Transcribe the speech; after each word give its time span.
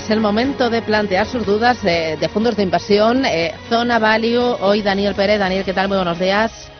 Es 0.00 0.10
el 0.10 0.20
momento 0.20 0.70
de 0.70 0.80
plantear 0.80 1.26
sus 1.26 1.44
dudas 1.44 1.82
de, 1.82 2.16
de 2.16 2.28
fondos 2.30 2.56
de 2.56 2.62
inversión. 2.62 3.24
Eh, 3.26 3.52
Zona 3.68 3.98
Value, 3.98 4.56
hoy 4.62 4.80
Daniel 4.80 5.14
Pérez. 5.14 5.38
Daniel, 5.38 5.62
¿qué 5.64 5.74
tal? 5.74 5.88
Muy 5.88 5.98
buenos 5.98 6.18
días. 6.18 6.70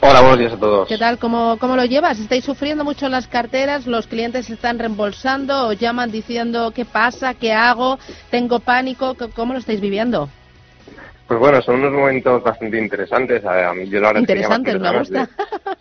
Hola, 0.00 0.20
buenos 0.20 0.38
días 0.38 0.52
a 0.52 0.58
todos. 0.58 0.86
¿Qué 0.86 0.98
tal? 0.98 1.18
¿Cómo, 1.18 1.56
¿Cómo 1.58 1.74
lo 1.74 1.84
llevas? 1.86 2.18
¿Estáis 2.18 2.44
sufriendo 2.44 2.84
mucho 2.84 3.06
en 3.06 3.12
las 3.12 3.28
carteras? 3.28 3.86
¿Los 3.86 4.06
clientes 4.06 4.50
están 4.50 4.78
reembolsando 4.78 5.68
o 5.68 5.72
llaman 5.72 6.10
diciendo 6.10 6.70
qué 6.74 6.84
pasa, 6.84 7.32
qué 7.32 7.54
hago, 7.54 7.98
tengo 8.30 8.60
pánico? 8.60 9.16
¿Cómo 9.34 9.54
lo 9.54 9.58
estáis 9.58 9.80
viviendo? 9.80 10.28
Pues 11.26 11.40
bueno, 11.40 11.62
son 11.62 11.76
unos 11.76 11.92
momentos 11.92 12.42
bastante 12.42 12.78
interesantes. 12.78 13.42
A 13.46 13.70
a 13.70 13.74
mí 13.74 13.88
yo 13.88 14.00
la 14.00 14.08
verdad 14.12 14.22
es 14.22 14.26
que 14.28 14.34
tenía 14.34 14.54
Interesantes, 14.54 14.80
me 14.92 14.98
gusta. 14.98 15.20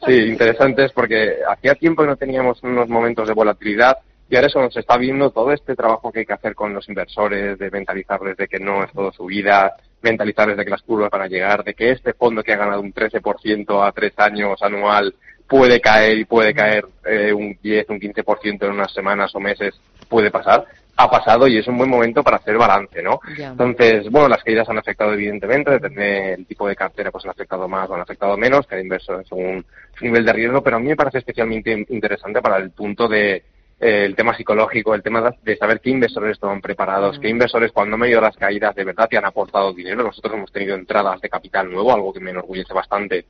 de- 0.08 0.14
Sí, 0.24 0.30
interesantes 0.32 0.92
porque 0.94 1.40
hacía 1.50 1.76
tiempo 1.76 2.04
que 2.04 2.08
no 2.10 2.16
teníamos 2.16 2.64
unos 2.64 2.88
momentos 2.88 3.28
de 3.28 3.34
volatilidad 3.34 3.98
y 4.30 4.36
ahora 4.36 4.48
eso 4.48 4.60
nos 4.62 4.76
está 4.76 4.98
viendo 4.98 5.30
todo 5.32 5.52
este 5.52 5.76
trabajo 5.76 6.12
que 6.12 6.20
hay 6.20 6.26
que 6.26 6.34
hacer 6.34 6.56
con 6.56 6.74
los 6.74 6.88
inversores, 6.90 7.58
de 7.60 7.70
mentalizarles 7.72 8.36
de 8.38 8.48
que 8.48 8.60
no 8.60 8.84
es 8.84 8.92
todo 8.92 9.12
su 9.12 9.26
vida, 9.26 9.74
mentalizarles 10.02 10.58
de 10.58 10.64
que 10.66 10.72
las 10.72 10.82
curvas 10.82 11.10
van 11.12 11.22
a 11.24 11.28
llegar, 11.28 11.64
de 11.64 11.74
que 11.74 11.92
este 11.92 12.14
fondo 12.14 12.44
que 12.44 12.54
ha 12.54 12.58
ganado 12.58 12.82
un 12.82 12.94
13% 12.94 13.88
a 13.88 13.92
tres 13.92 14.14
años 14.18 14.62
anual 14.62 15.14
puede 15.48 15.80
caer 15.80 16.18
y 16.18 16.26
puede 16.26 16.54
caer 16.54 16.86
eh, 17.06 17.32
un 17.32 17.58
10, 17.62 17.90
un 17.90 18.00
15% 18.00 18.64
en 18.66 18.72
unas 18.72 18.92
semanas 18.94 19.34
o 19.36 19.40
meses, 19.40 19.80
puede 20.10 20.32
pasar. 20.32 20.66
Ha 20.98 21.10
pasado 21.12 21.46
y 21.48 21.58
es 21.58 21.68
un 21.68 21.78
buen 21.78 21.90
momento 21.90 22.24
para 22.24 22.38
hacer 22.38 22.58
balance, 22.58 23.04
¿no? 23.04 23.20
Entonces, 23.52 24.10
bueno, 24.10 24.30
las 24.30 24.42
caídas 24.44 24.68
han 24.70 24.78
afectado 24.78 25.14
evidentemente, 25.14 25.70
depende 25.72 26.04
del 26.32 26.46
tipo 26.46 26.68
de 26.68 26.76
cartera, 26.76 27.12
pues 27.12 27.26
han 27.26 27.32
afectado 27.32 27.68
más 27.68 27.90
o 27.90 27.96
han 27.96 28.02
afectado 28.02 28.38
menos, 28.38 28.66
cada 28.66 28.82
inversor 28.82 29.24
según 29.28 29.66
su 30.00 30.06
nivel 30.06 30.26
de 30.26 30.32
riesgo, 30.34 30.64
pero 30.64 30.78
a 30.78 30.80
mí 30.80 30.88
me 30.88 30.96
parece 30.96 31.18
especialmente 31.18 31.72
in- 31.72 31.86
interesante 31.90 32.42
para 32.42 32.58
el 32.58 32.72
punto 32.72 33.08
de 33.10 33.44
el 33.80 34.16
tema 34.16 34.36
psicológico, 34.36 34.96
el 34.96 35.04
tema 35.04 35.36
de- 35.44 35.58
saber 35.58 35.82
qué 35.82 35.90
inversores 35.90 36.34
estaban 36.34 36.62
preparados, 36.62 37.20
qué 37.20 37.28
inversores 37.30 37.72
cuando 37.72 37.96
han 37.96 38.00
medio 38.02 38.22
las 38.22 38.36
caídas 38.38 38.74
de 38.76 38.86
verdad 38.86 39.08
te 39.10 39.18
han 39.18 39.26
aportado 39.26 39.74
dinero. 39.74 40.04
Nosotros 40.04 40.34
hemos 40.34 40.52
tenido 40.52 40.76
entradas 40.76 41.20
de 41.22 41.30
capital 41.30 41.70
nuevo, 41.72 41.94
algo 41.94 42.14
que 42.14 42.20
me 42.20 42.32
enorgullece 42.32 42.74
bastante 42.74 43.26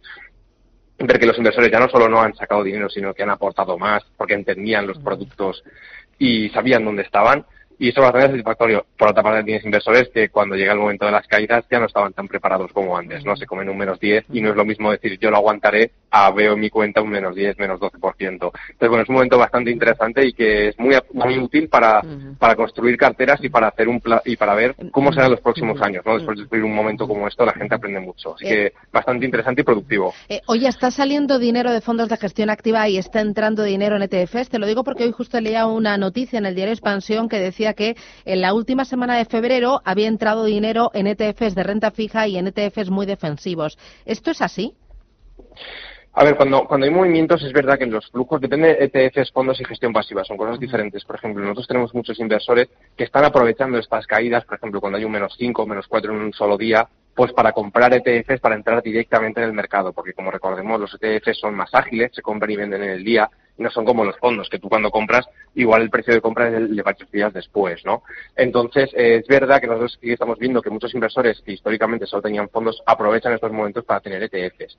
ver 0.97 1.19
que 1.19 1.25
los 1.25 1.37
inversores 1.37 1.71
ya 1.71 1.79
no 1.79 1.89
solo 1.89 2.07
no 2.07 2.21
han 2.21 2.35
sacado 2.35 2.63
dinero, 2.63 2.89
sino 2.89 3.13
que 3.13 3.23
han 3.23 3.29
aportado 3.29 3.77
más 3.77 4.03
porque 4.17 4.33
entendían 4.33 4.87
los 4.87 4.97
productos 4.99 5.63
y 6.17 6.49
sabían 6.49 6.85
dónde 6.85 7.01
estaban. 7.03 7.45
Y 7.79 7.89
eso 7.89 7.99
es 7.99 8.05
bastante 8.05 8.27
satisfactorio. 8.29 8.85
Por 8.97 9.09
otra 9.09 9.23
parte, 9.23 9.43
tienes 9.43 9.65
inversores 9.65 10.09
que 10.13 10.29
cuando 10.29 10.55
llega 10.55 10.73
el 10.73 10.79
momento 10.79 11.05
de 11.05 11.11
las 11.11 11.27
caídas 11.27 11.65
ya 11.69 11.79
no 11.79 11.85
estaban 11.87 12.13
tan 12.13 12.27
preparados 12.27 12.71
como 12.71 12.97
antes, 12.97 13.25
¿no? 13.25 13.35
Se 13.35 13.45
comen 13.45 13.69
un 13.69 13.77
menos 13.77 13.99
10 13.99 14.25
y 14.31 14.41
no 14.41 14.49
es 14.51 14.55
lo 14.55 14.65
mismo 14.65 14.91
decir 14.91 15.17
yo 15.19 15.29
lo 15.31 15.37
aguantaré 15.37 15.91
a 16.11 16.31
veo 16.31 16.53
en 16.53 16.59
mi 16.61 16.69
cuenta 16.69 17.01
un 17.01 17.09
menos 17.09 17.35
10, 17.35 17.57
menos 17.59 17.79
12%. 17.79 18.15
Entonces, 18.21 18.51
bueno, 18.79 19.01
es 19.03 19.09
un 19.09 19.15
momento 19.15 19.37
bastante 19.37 19.71
interesante 19.71 20.25
y 20.25 20.31
que 20.33 20.69
es 20.69 20.79
muy, 20.79 20.95
muy 21.13 21.37
útil 21.37 21.67
para, 21.67 22.01
para 22.39 22.55
construir 22.55 22.95
carteras 22.97 23.43
y 23.43 23.49
para 23.49 23.67
hacer 23.67 23.89
un 23.89 23.99
pla- 23.99 24.21
y 24.23 24.37
para 24.37 24.55
ver 24.55 24.75
cómo 24.91 25.11
serán 25.11 25.31
los 25.31 25.41
próximos 25.41 25.81
años, 25.81 26.05
¿no? 26.05 26.15
Después 26.15 26.37
de 26.37 26.45
vivir 26.45 26.63
un 26.63 26.73
momento 26.75 27.07
como 27.07 27.27
esto, 27.27 27.45
la 27.45 27.53
gente 27.53 27.75
aprende 27.75 27.99
mucho. 27.99 28.35
Así 28.35 28.45
que 28.45 28.73
bastante 28.93 29.25
interesante 29.25 29.61
y 29.61 29.65
productivo. 29.65 30.13
Eh, 30.29 30.41
oye, 30.47 30.67
está 30.69 30.89
saliendo 30.91 31.37
dinero 31.39 31.71
de 31.71 31.81
fondos 31.81 32.07
de 32.07 32.15
gestión 32.17 32.49
activa 32.49 32.87
y 32.87 32.97
está 32.97 33.19
entrando 33.19 33.63
dinero 33.63 33.97
en 33.97 34.03
ETFs. 34.03 34.49
Te 34.49 34.59
lo 34.59 34.67
digo 34.67 34.83
porque 34.85 35.03
hoy 35.03 35.11
justo 35.11 35.39
leía 35.41 35.65
una 35.67 35.97
noticia 35.97 36.39
en 36.39 36.45
el 36.45 36.55
diario 36.55 36.73
Expansión 36.73 37.27
que 37.27 37.39
decía 37.39 37.64
que 37.73 37.95
en 38.25 38.41
la 38.41 38.53
última 38.53 38.85
semana 38.85 39.17
de 39.17 39.25
febrero 39.25 39.81
había 39.85 40.07
entrado 40.07 40.45
dinero 40.45 40.91
en 40.93 41.07
ETFs 41.07 41.55
de 41.55 41.63
renta 41.63 41.91
fija 41.91 42.27
y 42.27 42.37
en 42.37 42.47
ETFs 42.47 42.89
muy 42.89 43.05
defensivos. 43.05 43.77
¿Esto 44.05 44.31
es 44.31 44.41
así? 44.41 44.73
A 46.17 46.23
ver, 46.23 46.37
cuando, 46.37 46.65
cuando 46.65 46.85
hay 46.85 46.93
movimientos 46.93 47.43
es 47.43 47.51
verdad 47.51 47.77
que 47.77 47.85
los 47.85 48.09
flujos, 48.09 48.39
depende 48.39 48.73
de 48.73 48.85
ETFs, 48.85 49.33
fondos 49.33 49.59
y 49.59 49.65
gestión 49.65 49.91
pasiva, 49.91 50.23
son 50.23 50.37
cosas 50.37 50.57
diferentes. 50.57 51.03
Por 51.03 51.17
ejemplo, 51.17 51.43
nosotros 51.43 51.67
tenemos 51.67 51.93
muchos 51.93 52.17
inversores 52.21 52.69
que 52.95 53.03
están 53.03 53.25
aprovechando 53.25 53.77
estas 53.77 54.07
caídas, 54.07 54.45
por 54.45 54.55
ejemplo, 54.55 54.79
cuando 54.79 54.97
hay 54.97 55.03
un 55.03 55.11
menos 55.11 55.35
5 55.37 55.63
o 55.63 55.67
menos 55.67 55.87
4 55.89 56.13
en 56.13 56.21
un 56.21 56.31
solo 56.31 56.57
día, 56.57 56.87
pues 57.13 57.33
para 57.33 57.51
comprar 57.51 57.93
ETFs 57.93 58.39
para 58.39 58.55
entrar 58.55 58.81
directamente 58.81 59.41
en 59.41 59.47
el 59.47 59.53
mercado, 59.53 59.91
porque 59.91 60.13
como 60.13 60.31
recordemos, 60.31 60.79
los 60.79 60.97
ETFs 61.01 61.37
son 61.37 61.53
más 61.53 61.73
ágiles, 61.73 62.11
se 62.13 62.21
compran 62.21 62.51
y 62.51 62.55
venden 62.55 62.83
en 62.83 62.91
el 62.91 63.03
día, 63.03 63.29
no 63.57 63.69
son 63.69 63.85
como 63.85 64.03
los 64.03 64.17
fondos, 64.17 64.49
que 64.49 64.59
tú 64.59 64.69
cuando 64.69 64.91
compras, 64.91 65.25
igual 65.55 65.81
el 65.81 65.89
precio 65.89 66.13
de 66.13 66.21
compra 66.21 66.49
es 66.49 66.55
el 66.55 66.75
de 66.75 66.81
varios 66.81 67.09
días 67.11 67.33
después, 67.33 67.83
¿no? 67.85 68.03
Entonces, 68.35 68.89
eh, 68.93 69.17
es 69.21 69.27
verdad 69.27 69.61
que 69.61 69.67
nosotros 69.67 69.97
sí 70.01 70.11
estamos 70.11 70.37
viendo 70.37 70.61
que 70.61 70.69
muchos 70.69 70.93
inversores 70.93 71.41
que 71.41 71.53
históricamente 71.53 72.05
solo 72.05 72.21
tenían 72.21 72.49
fondos 72.49 72.81
aprovechan 72.85 73.33
estos 73.33 73.51
momentos 73.51 73.85
para 73.85 74.01
tener 74.01 74.23
ETFs. 74.23 74.77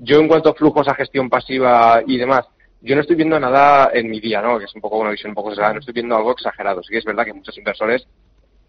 Yo 0.00 0.20
en 0.20 0.28
cuanto 0.28 0.50
a 0.50 0.54
flujos 0.54 0.88
a 0.88 0.94
gestión 0.94 1.28
pasiva 1.28 2.02
y 2.06 2.16
demás, 2.16 2.46
yo 2.80 2.94
no 2.94 3.00
estoy 3.00 3.16
viendo 3.16 3.40
nada 3.40 3.90
en 3.94 4.10
mi 4.10 4.20
día, 4.20 4.42
¿no? 4.42 4.58
Que 4.58 4.66
es 4.66 4.74
un 4.74 4.80
poco 4.80 4.98
una 4.98 5.10
visión 5.10 5.30
un 5.30 5.34
poco 5.34 5.50
exagerada, 5.50 5.74
no 5.74 5.80
estoy 5.80 5.94
viendo 5.94 6.16
algo 6.16 6.32
exagerado. 6.32 6.82
Sí 6.82 6.92
que 6.92 6.98
es 6.98 7.04
verdad 7.04 7.24
que 7.24 7.32
muchos 7.32 7.56
inversores 7.56 8.06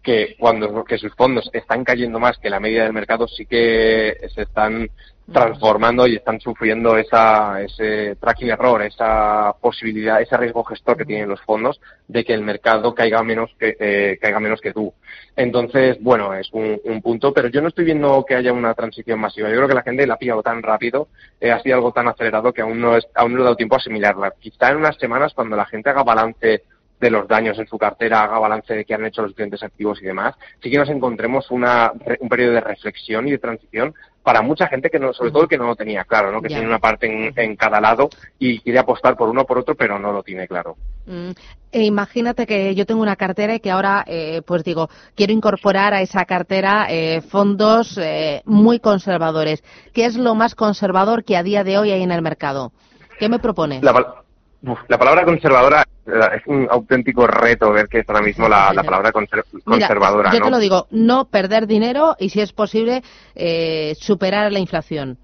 que 0.02 0.36
cuando 0.38 0.84
que 0.84 0.98
sus 0.98 1.12
fondos 1.14 1.50
están 1.52 1.84
cayendo 1.84 2.20
más 2.20 2.38
que 2.38 2.48
la 2.48 2.60
media 2.60 2.84
del 2.84 2.92
mercado 2.92 3.26
sí 3.26 3.44
que 3.44 4.16
se 4.32 4.42
están 4.42 4.88
transformando 5.32 6.06
y 6.06 6.16
están 6.16 6.40
sufriendo 6.40 6.96
esa, 6.96 7.60
ese 7.60 8.16
tracking 8.16 8.50
error, 8.50 8.82
esa 8.82 9.54
posibilidad, 9.60 10.20
ese 10.20 10.36
riesgo 10.36 10.62
gestor 10.64 10.96
que 10.96 11.04
tienen 11.04 11.28
los 11.28 11.40
fondos 11.42 11.80
de 12.06 12.24
que 12.24 12.32
el 12.32 12.42
mercado 12.42 12.94
caiga 12.94 13.22
menos 13.24 13.50
que 13.58 13.76
eh, 13.78 14.18
caiga 14.20 14.38
menos 14.38 14.60
que 14.60 14.72
tú. 14.72 14.92
Entonces, 15.34 15.98
bueno, 16.00 16.32
es 16.32 16.48
un, 16.52 16.80
un 16.84 17.02
punto, 17.02 17.32
pero 17.32 17.48
yo 17.48 17.60
no 17.60 17.68
estoy 17.68 17.84
viendo 17.84 18.24
que 18.26 18.36
haya 18.36 18.52
una 18.52 18.74
transición 18.74 19.18
masiva. 19.18 19.48
Yo 19.48 19.56
creo 19.56 19.68
que 19.68 19.74
la 19.74 19.82
gente 19.82 20.06
la 20.06 20.14
ha 20.14 20.18
pillado 20.18 20.42
tan 20.42 20.62
rápido, 20.62 21.08
eh, 21.40 21.50
ha 21.50 21.60
sido 21.60 21.76
algo 21.76 21.92
tan 21.92 22.06
acelerado 22.08 22.52
que 22.52 22.62
aún 22.62 22.80
no 22.80 22.96
es, 22.96 23.06
aún 23.14 23.32
no 23.32 23.38
le 23.38 23.42
ha 23.42 23.44
dado 23.46 23.56
tiempo 23.56 23.74
a 23.74 23.78
asimilarla. 23.78 24.32
Quizá 24.38 24.70
en 24.70 24.76
unas 24.76 24.96
semanas 24.96 25.34
cuando 25.34 25.56
la 25.56 25.66
gente 25.66 25.90
haga 25.90 26.04
balance 26.04 26.62
de 27.00 27.10
los 27.10 27.28
daños 27.28 27.58
en 27.58 27.66
su 27.66 27.78
cartera, 27.78 28.22
haga 28.22 28.38
balance 28.38 28.74
de 28.74 28.84
qué 28.84 28.94
han 28.94 29.04
hecho 29.04 29.22
los 29.22 29.34
clientes 29.34 29.62
activos 29.62 30.00
y 30.00 30.06
demás, 30.06 30.34
sí 30.62 30.70
que 30.70 30.78
nos 30.78 30.88
encontremos 30.88 31.50
una, 31.50 31.92
un 32.20 32.28
periodo 32.28 32.52
de 32.52 32.60
reflexión 32.60 33.28
y 33.28 33.32
de 33.32 33.38
transición 33.38 33.94
para 34.22 34.42
mucha 34.42 34.66
gente 34.66 34.90
que 34.90 34.98
no, 34.98 35.12
sobre 35.12 35.30
todo 35.30 35.46
que 35.46 35.56
no 35.56 35.66
lo 35.66 35.76
tenía 35.76 36.02
claro, 36.04 36.32
¿no? 36.32 36.42
que 36.42 36.48
tiene 36.48 36.66
una 36.66 36.80
parte 36.80 37.06
en, 37.06 37.32
en 37.36 37.54
cada 37.54 37.80
lado 37.80 38.08
y 38.40 38.58
quiere 38.58 38.80
apostar 38.80 39.16
por 39.16 39.28
uno 39.28 39.42
o 39.42 39.46
por 39.46 39.58
otro, 39.58 39.76
pero 39.76 40.00
no 40.00 40.10
lo 40.10 40.24
tiene 40.24 40.48
claro. 40.48 40.76
Mm, 41.06 41.30
e 41.70 41.84
imagínate 41.84 42.44
que 42.46 42.74
yo 42.74 42.86
tengo 42.86 43.02
una 43.02 43.14
cartera 43.14 43.54
y 43.54 43.60
que 43.60 43.70
ahora, 43.70 44.04
eh, 44.08 44.42
pues 44.44 44.64
digo, 44.64 44.88
quiero 45.14 45.32
incorporar 45.32 45.94
a 45.94 46.02
esa 46.02 46.24
cartera 46.24 46.86
eh, 46.90 47.20
fondos 47.20 47.96
eh, 47.98 48.42
muy 48.44 48.80
conservadores. 48.80 49.62
¿Qué 49.92 50.06
es 50.06 50.16
lo 50.16 50.34
más 50.34 50.56
conservador 50.56 51.22
que 51.22 51.36
a 51.36 51.44
día 51.44 51.62
de 51.62 51.78
hoy 51.78 51.92
hay 51.92 52.02
en 52.02 52.10
el 52.10 52.22
mercado? 52.22 52.72
¿Qué 53.20 53.28
me 53.28 53.38
propone? 53.38 53.80
La, 53.80 54.25
uf, 54.62 54.78
la 54.88 54.98
palabra 54.98 55.24
conservadora 55.24 55.84
es 56.06 56.46
un 56.46 56.68
auténtico 56.70 57.26
reto 57.26 57.72
ver 57.72 57.88
que 57.88 57.98
es 58.00 58.08
ahora 58.08 58.22
mismo 58.22 58.48
la, 58.48 58.72
la 58.72 58.82
palabra 58.84 59.12
conser- 59.12 59.44
Mira, 59.52 59.88
conservadora. 59.88 60.32
yo 60.32 60.38
¿no? 60.38 60.44
te 60.44 60.50
lo 60.52 60.58
digo, 60.58 60.86
no 60.90 61.26
perder 61.26 61.66
dinero 61.66 62.14
y 62.18 62.28
si 62.28 62.40
es 62.40 62.52
posible 62.52 63.02
eh, 63.34 63.94
superar 63.98 64.52
la 64.52 64.58
inflación. 64.60 65.18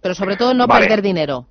Pero 0.00 0.14
sobre 0.14 0.36
todo 0.36 0.54
no 0.54 0.66
Vale. 0.66 0.86
perder 0.86 1.02
dinero. 1.02 1.46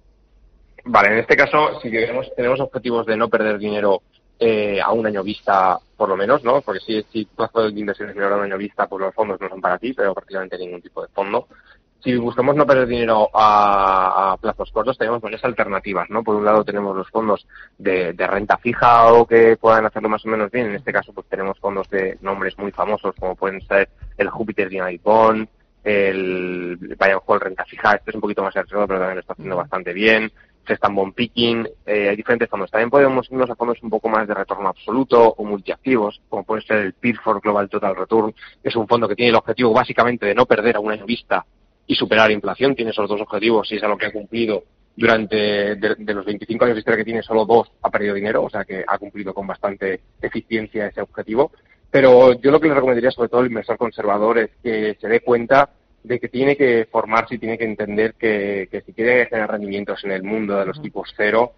Vale, 0.84 1.10
en 1.10 1.20
este 1.20 1.38
caso, 1.38 1.80
si 1.82 1.92
queremos, 1.92 2.28
tenemos 2.36 2.60
objetivos 2.60 3.06
de 3.06 3.16
no 3.16 3.30
perder 3.30 3.60
dinero 3.60 4.02
eh, 4.40 4.82
a 4.82 4.92
un 4.92 5.06
año 5.06 5.24
vista, 5.24 5.78
por 5.96 6.10
lo 6.10 6.18
menos, 6.18 6.44
¿no? 6.44 6.62
Porque 6.62 6.80
si, 6.80 7.04
si 7.12 7.26
tu 7.26 7.36
plazo 7.36 7.70
de 7.70 7.80
inversiones 7.80 8.16
menor 8.16 8.34
a 8.34 8.38
un 8.38 8.44
año 8.46 8.58
vista, 8.58 8.88
pues 8.88 9.00
los 9.00 9.14
fondos 9.14 9.40
no 9.40 9.48
son 9.48 9.62
para 9.62 9.78
ti, 9.78 9.94
pero 9.94 10.16
prácticamente 10.16 10.58
ningún 10.58 10.82
tipo 10.82 11.04
de 11.04 11.08
fondo. 11.10 11.48
Si 12.04 12.16
buscamos 12.18 12.56
no 12.56 12.66
perder 12.66 12.88
dinero 12.88 13.30
a, 13.32 14.32
a 14.32 14.38
plazos 14.38 14.72
cortos, 14.72 14.98
tenemos 14.98 15.22
varias 15.22 15.44
alternativas, 15.46 16.10
¿no? 16.10 16.24
Por 16.24 16.36
un 16.36 16.44
lado 16.46 16.64
tenemos 16.64 16.96
los 16.96 17.08
fondos 17.10 17.46
de, 17.78 18.14
de 18.14 18.28
renta 18.28 18.58
fija 18.58 19.14
o 19.14 19.28
que 19.28 19.56
puedan 19.58 19.86
hacerlo 19.86 20.10
más 20.10 20.26
o 20.26 20.30
menos 20.30 20.50
bien. 20.50 20.68
En 20.68 20.76
este 20.76 20.92
caso, 20.92 21.14
pues 21.14 21.28
tenemos 21.28 21.60
fondos 21.60 21.88
de 21.90 22.18
nombres 22.22 22.58
muy 22.58 22.72
famosos, 22.72 23.14
como 23.20 23.36
pueden 23.36 23.62
ser 23.62 23.90
el 24.18 24.30
Jupiter 24.30 24.68
Dynamic 24.68 25.04
Bond, 25.04 25.48
el 25.84 26.96
Bayern 26.98 27.22
Hall 27.26 27.40
Renta 27.40 27.66
Fija, 27.66 27.94
este 27.94 28.12
es 28.12 28.16
un 28.16 28.22
poquito 28.22 28.44
más 28.44 28.56
arriesgado, 28.56 28.88
pero 28.88 29.00
también 29.00 29.16
lo 29.18 29.22
está 29.22 29.34
haciendo 29.34 29.56
bastante 29.56 29.94
bien. 29.94 30.32
se 30.66 30.74
están 30.74 30.96
bond 30.96 31.14
picking, 31.14 31.68
eh, 31.86 32.10
hay 32.10 32.16
diferentes 32.16 32.50
fondos. 32.50 32.70
También 32.72 32.90
podemos 32.90 33.30
irnos 33.32 33.50
a 33.50 33.56
fondos 33.56 33.82
un 33.82 33.90
poco 33.90 34.10
más 34.10 34.28
de 34.28 34.34
retorno 34.34 34.70
absoluto 34.70 35.36
o 35.38 35.44
multiactivos, 35.44 36.22
como 36.30 36.44
puede 36.44 36.62
ser 36.62 36.78
el 36.78 36.94
Peerford 36.94 37.42
Global 37.42 37.70
Total 37.70 37.96
Return, 37.96 38.32
que 38.32 38.70
es 38.70 38.76
un 38.76 38.88
fondo 38.88 39.08
que 39.08 39.16
tiene 39.16 39.30
el 39.30 39.36
objetivo 39.36 39.74
básicamente 39.74 40.26
de 40.26 40.36
no 40.36 40.46
perder 40.46 40.76
a 40.76 40.80
un 40.80 40.92
año 40.92 41.06
vista 41.06 41.46
y 41.88 41.96
superar 41.96 42.28
la 42.28 42.34
inflación. 42.34 42.76
Tiene 42.76 42.92
esos 42.92 43.10
dos 43.10 43.22
objetivos 43.22 43.72
y 43.72 43.78
es 43.78 43.84
a 43.84 43.88
lo 43.88 43.98
que 43.98 44.08
ha 44.08 44.12
cumplido 44.12 44.64
durante 44.96 45.76
de, 45.76 45.96
de 45.98 46.14
los 46.14 46.26
25 46.26 46.66
años 46.66 46.76
de 46.76 46.80
historia 46.80 46.98
que 46.98 47.06
tiene, 47.06 47.24
solo 47.24 47.46
dos 47.46 47.72
ha 47.82 47.90
perdido 47.90 48.14
dinero, 48.14 48.44
o 48.44 48.50
sea 48.50 48.66
que 48.66 48.84
ha 48.86 48.98
cumplido 48.98 49.34
con 49.34 49.48
bastante 49.48 50.02
eficiencia 50.22 50.88
ese 50.88 51.02
objetivo. 51.02 51.52
Pero 51.90 52.40
yo 52.40 52.52
lo 52.52 52.60
que 52.60 52.68
le 52.68 52.74
recomendaría 52.74 53.12
sobre 53.12 53.30
todo 53.30 53.42
al 53.42 53.48
inversor 53.48 53.78
conservador 53.78 54.40
es 54.40 54.50
que 54.64 54.98
se 55.00 55.08
dé 55.08 55.20
cuenta 55.20 55.70
de 56.04 56.20
que 56.20 56.30
tiene 56.30 56.56
que 56.56 56.88
formarse 56.90 57.36
y 57.36 57.38
tiene 57.38 57.58
que 57.58 57.66
entender 57.66 58.16
que, 58.16 58.68
que 58.72 58.82
si 58.82 58.94
quiere 58.94 59.26
generar 59.28 59.52
rendimientos 59.52 60.04
en 60.04 60.12
el 60.12 60.24
mundo 60.24 60.58
de 60.58 60.66
los 60.66 60.82
tipos 60.82 61.14
cero, 61.16 61.54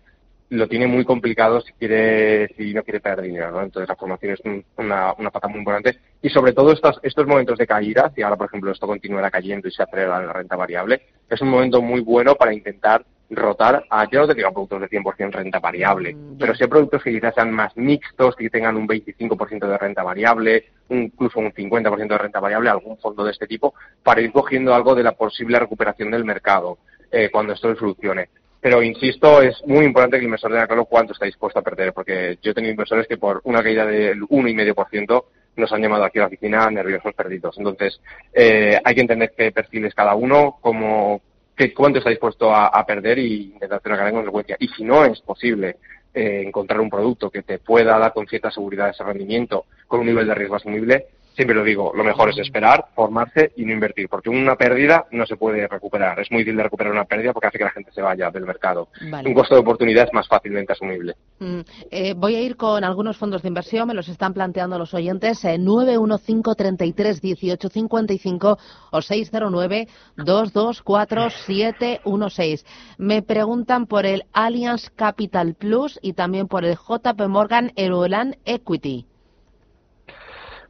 lo 0.53 0.67
tiene 0.67 0.87
muy 0.87 1.03
complicado 1.05 1.61
si 1.61 1.73
quiere 1.73 2.47
si 2.55 2.73
no 2.73 2.83
quiere 2.83 2.99
perder 2.99 3.25
dinero, 3.25 3.51
¿no? 3.51 3.61
Entonces 3.61 3.89
la 3.89 3.95
formación 3.95 4.33
es 4.33 4.39
un- 4.45 4.63
una, 4.77 5.13
una 5.17 5.29
pata 5.31 5.47
muy 5.47 5.59
importante 5.59 5.97
y 6.21 6.29
sobre 6.29 6.53
todo 6.53 6.71
estos, 6.71 6.99
estos 7.03 7.25
momentos 7.27 7.57
de 7.57 7.67
caída, 7.67 8.11
si 8.15 8.21
ahora 8.21 8.35
por 8.37 8.47
ejemplo 8.47 8.71
esto 8.71 8.87
continuará 8.87 9.29
cayendo 9.31 9.67
y 9.67 9.71
se 9.71 9.83
acelera 9.83 10.21
la 10.23 10.33
renta 10.33 10.55
variable, 10.55 11.01
es 11.29 11.41
un 11.41 11.49
momento 11.49 11.81
muy 11.81 12.01
bueno 12.01 12.35
para 12.35 12.53
intentar 12.53 13.05
rotar 13.29 13.83
a, 13.89 14.07
yo 14.11 14.19
no 14.19 14.27
te 14.27 14.35
digo 14.35 14.51
productos 14.51 14.81
de 14.81 14.89
100% 14.89 15.31
renta 15.31 15.59
variable, 15.59 16.13
Mm, 16.13 16.37
pero 16.37 16.53
sí 16.53 16.63
a 16.63 16.67
productos 16.67 17.01
que 17.01 17.11
quizás 17.11 17.33
sean 17.33 17.51
más 17.51 17.75
mixtos, 17.75 18.35
que 18.35 18.49
tengan 18.49 18.75
un 18.77 18.85
25% 18.87 19.67
de 19.67 19.77
renta 19.77 20.03
variable, 20.03 20.65
incluso 20.89 21.39
un 21.39 21.51
50% 21.51 22.13
de 22.13 22.17
renta 22.19 22.39
variable, 22.39 22.69
algún 22.69 22.97
fondo 22.99 23.23
de 23.23 23.31
este 23.31 23.47
tipo, 23.47 23.73
para 24.03 24.21
ir 24.21 24.31
cogiendo 24.31 24.75
algo 24.75 24.93
de 24.93 25.03
la 25.03 25.13
posible 25.13 25.57
recuperación 25.57 26.11
del 26.11 26.25
mercado 26.25 26.77
eh, 27.11 27.29
cuando 27.31 27.53
esto 27.53 27.75
solucione. 27.75 28.29
Pero 28.63 28.81
insisto, 28.81 29.41
es 29.41 29.61
muy 29.65 29.83
importante 29.83 30.15
que 30.15 30.19
el 30.19 30.27
inversor 30.27 30.49
tenga 30.49 30.67
claro 30.67 30.85
cuánto 30.85 31.11
está 31.11 31.25
dispuesto 31.25 31.59
a 31.59 31.61
perder, 31.61 31.91
porque 31.91 32.39
yo 32.41 32.51
he 32.51 32.53
tenido 32.53 32.71
inversores 32.71 33.05
que 33.07 33.17
por 33.17 33.41
una 33.43 33.61
caída 33.61 33.85
del 33.85 34.21
1,5% 34.21 35.25
nos 35.57 35.73
han 35.73 35.81
llamado 35.81 36.05
aquí 36.05 36.17
a 36.19 36.21
la 36.21 36.27
oficina 36.27 36.71
nerviosos 36.71 37.13
perdidos. 37.13 37.57
Entonces, 37.57 37.99
eh, 38.33 38.79
hay 38.81 38.95
que 38.95 39.01
entender 39.01 39.33
qué 39.35 39.51
perfil 39.51 39.83
es 39.83 39.93
cada 39.93 40.15
uno, 40.15 40.59
cómo, 40.61 41.21
qué, 41.57 41.73
cuánto 41.73 41.99
está 41.99 42.09
dispuesto 42.09 42.55
a, 42.55 42.85
perder 42.85 43.19
y 43.19 43.51
intentar 43.51 43.79
hacer 43.79 43.91
una 43.91 44.01
gran 44.01 44.13
consecuencia. 44.13 44.55
Y 44.57 44.69
si 44.69 44.85
no 44.85 45.03
es 45.03 45.19
posible 45.19 45.75
eh, 46.13 46.43
encontrar 46.45 46.79
un 46.79 46.89
producto 46.89 47.29
que 47.29 47.43
te 47.43 47.59
pueda 47.59 47.99
dar 47.99 48.13
con 48.13 48.27
cierta 48.27 48.49
seguridad 48.49 48.91
ese 48.91 49.03
rendimiento, 49.03 49.65
con 49.87 49.99
un 49.99 50.05
nivel 50.05 50.25
de 50.25 50.35
riesgo 50.35 50.55
asumible, 50.55 51.07
siempre 51.35 51.55
lo 51.55 51.63
digo, 51.63 51.91
lo 51.95 52.03
mejor 52.03 52.29
es 52.29 52.37
esperar, 52.37 52.85
formarse 52.95 53.51
y 53.55 53.65
no 53.65 53.73
invertir, 53.73 54.07
porque 54.09 54.29
una 54.29 54.55
pérdida 54.55 55.05
no 55.11 55.25
se 55.25 55.35
puede 55.35 55.67
recuperar. 55.67 56.19
Es 56.19 56.31
muy 56.31 56.39
difícil 56.39 56.57
de 56.57 56.63
recuperar 56.63 56.93
una 56.93 57.05
pérdida 57.05 57.33
porque 57.33 57.47
hace 57.47 57.57
que 57.57 57.63
la 57.63 57.71
gente 57.71 57.91
se 57.91 58.01
vaya 58.01 58.29
del 58.29 58.45
mercado. 58.45 58.89
Vale. 59.09 59.27
Un 59.29 59.35
costo 59.35 59.55
de 59.55 59.61
oportunidad 59.61 60.05
es 60.05 60.13
más 60.13 60.27
fácilmente 60.27 60.73
asumible. 60.73 61.15
Mm, 61.39 61.59
eh, 61.91 62.13
voy 62.15 62.35
a 62.35 62.41
ir 62.41 62.55
con 62.55 62.83
algunos 62.83 63.17
fondos 63.17 63.41
de 63.41 63.47
inversión, 63.47 63.87
me 63.87 63.93
los 63.93 64.07
están 64.07 64.33
planteando 64.33 64.77
los 64.77 64.93
oyentes, 64.93 65.43
eh, 65.45 65.57
915 65.57 66.55
33 66.55 67.21
18 67.21 67.69
55 67.69 68.57
o 68.91 69.01
609 69.01 69.87
224 70.17 71.29
716. 71.29 72.65
Me 72.97 73.21
preguntan 73.21 73.87
por 73.87 74.05
el 74.05 74.23
Allianz 74.33 74.89
Capital 74.91 75.55
Plus 75.55 75.99
y 76.01 76.13
también 76.13 76.47
por 76.47 76.65
el 76.65 76.75
JP 76.75 77.27
Morgan 77.27 77.71
Euroland 77.75 78.35
Equity. 78.45 79.07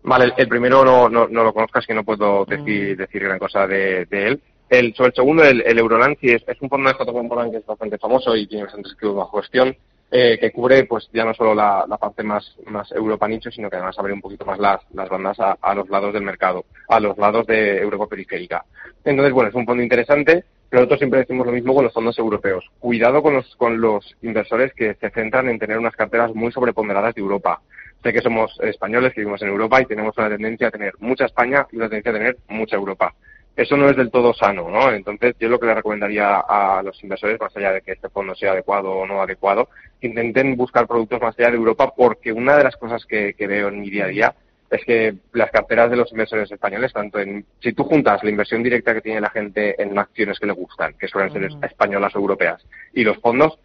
Vale, 0.03 0.25
el, 0.25 0.33
el 0.37 0.47
primero 0.47 0.83
no, 0.83 1.09
no, 1.09 1.27
no 1.27 1.43
lo 1.43 1.53
conozco, 1.53 1.79
así 1.79 1.87
que 1.87 1.93
no 1.93 2.03
puedo 2.03 2.45
decir, 2.45 2.97
decir 2.97 3.23
gran 3.23 3.39
cosa 3.39 3.65
de, 3.67 4.05
de 4.05 4.27
él. 4.27 4.41
El, 4.69 4.93
sobre 4.95 5.09
el 5.09 5.15
segundo, 5.15 5.43
el, 5.43 5.61
el 5.61 5.77
Euroland, 5.77 6.17
sí, 6.19 6.29
es, 6.29 6.43
es 6.47 6.61
un 6.61 6.69
fondo 6.69 6.89
de 6.91 7.23
Morgan 7.23 7.51
que 7.51 7.57
es 7.57 7.65
bastante 7.65 7.97
famoso 7.97 8.35
y 8.35 8.47
tiene 8.47 8.63
bastantes 8.63 8.93
activos 8.93 9.17
bajo 9.17 9.41
gestión, 9.41 9.75
eh, 10.11 10.37
que 10.39 10.51
cubre 10.51 10.85
pues 10.85 11.09
ya 11.13 11.25
no 11.25 11.33
solo 11.33 11.55
la, 11.55 11.85
la 11.87 11.97
parte 11.97 12.23
más, 12.23 12.55
más 12.67 12.91
Europa 12.91 13.27
nicho, 13.27 13.51
sino 13.51 13.69
que 13.69 13.77
además 13.77 13.97
abre 13.97 14.13
un 14.13 14.21
poquito 14.21 14.45
más 14.45 14.59
las, 14.59 14.81
las 14.93 15.09
bandas 15.09 15.39
a, 15.39 15.57
a 15.61 15.75
los 15.75 15.89
lados 15.89 16.13
del 16.13 16.23
mercado, 16.23 16.65
a 16.87 16.99
los 16.99 17.17
lados 17.17 17.45
de 17.47 17.79
Europa 17.79 18.07
periférica. 18.07 18.65
Entonces, 19.05 19.33
bueno, 19.33 19.49
es 19.49 19.55
un 19.55 19.65
fondo 19.65 19.83
interesante, 19.83 20.43
pero 20.69 20.81
nosotros 20.81 20.99
siempre 20.99 21.19
decimos 21.19 21.45
lo 21.45 21.51
mismo 21.51 21.73
con 21.75 21.83
los 21.83 21.93
fondos 21.93 22.17
europeos. 22.17 22.65
Cuidado 22.79 23.21
con 23.21 23.35
los, 23.35 23.55
con 23.57 23.79
los 23.79 24.15
inversores 24.21 24.73
que 24.73 24.95
se 24.95 25.09
centran 25.11 25.49
en 25.49 25.59
tener 25.59 25.77
unas 25.77 25.95
carteras 25.95 26.33
muy 26.33 26.51
sobreponderadas 26.51 27.13
de 27.13 27.21
Europa. 27.21 27.61
Sé 28.03 28.11
que 28.11 28.21
somos 28.21 28.59
españoles 28.61 29.13
que 29.13 29.21
vivimos 29.21 29.41
en 29.41 29.47
Europa 29.47 29.81
y 29.81 29.85
tenemos 29.85 30.17
una 30.17 30.29
tendencia 30.29 30.67
a 30.67 30.71
tener 30.71 30.93
mucha 30.99 31.25
España 31.25 31.65
y 31.71 31.77
una 31.77 31.87
tendencia 31.87 32.11
a 32.11 32.15
tener 32.15 32.37
mucha 32.49 32.75
Europa. 32.75 33.13
Eso 33.55 33.77
no 33.77 33.87
es 33.87 33.95
del 33.95 34.11
todo 34.11 34.33
sano, 34.33 34.69
¿no? 34.69 34.91
Entonces, 34.91 35.35
yo 35.39 35.47
lo 35.47 35.59
que 35.59 35.67
le 35.67 35.75
recomendaría 35.75 36.39
a 36.39 36.81
los 36.83 37.01
inversores, 37.03 37.39
más 37.39 37.55
allá 37.55 37.71
de 37.71 37.81
que 37.81 37.93
este 37.93 38.09
fondo 38.09 38.35
sea 38.35 38.51
adecuado 38.51 38.91
o 38.91 39.05
no 39.05 39.21
adecuado, 39.21 39.69
intenten 40.01 40.57
buscar 40.57 40.87
productos 40.87 41.21
más 41.21 41.37
allá 41.37 41.51
de 41.51 41.57
Europa, 41.57 41.93
porque 41.95 42.33
una 42.33 42.57
de 42.57 42.63
las 42.63 42.75
cosas 42.75 43.05
que, 43.05 43.35
que 43.35 43.47
veo 43.47 43.69
en 43.69 43.79
mi 43.79 43.89
día 43.89 44.05
a 44.05 44.07
día 44.07 44.35
es 44.71 44.83
que 44.85 45.13
las 45.33 45.51
carteras 45.51 45.91
de 45.91 45.97
los 45.97 46.11
inversores 46.11 46.51
españoles, 46.51 46.91
tanto 46.91 47.19
en, 47.19 47.45
si 47.61 47.73
tú 47.73 47.83
juntas 47.83 48.23
la 48.23 48.29
inversión 48.31 48.63
directa 48.63 48.93
que 48.93 49.01
tiene 49.01 49.21
la 49.21 49.29
gente 49.29 49.81
en 49.81 49.97
acciones 49.97 50.39
que 50.39 50.47
le 50.47 50.53
gustan, 50.53 50.95
que 50.99 51.07
suelen 51.07 51.31
ser 51.31 51.47
españolas 51.63 52.15
o 52.15 52.19
europeas, 52.19 52.65
y 52.91 53.03
los 53.03 53.17
fondos, 53.19 53.59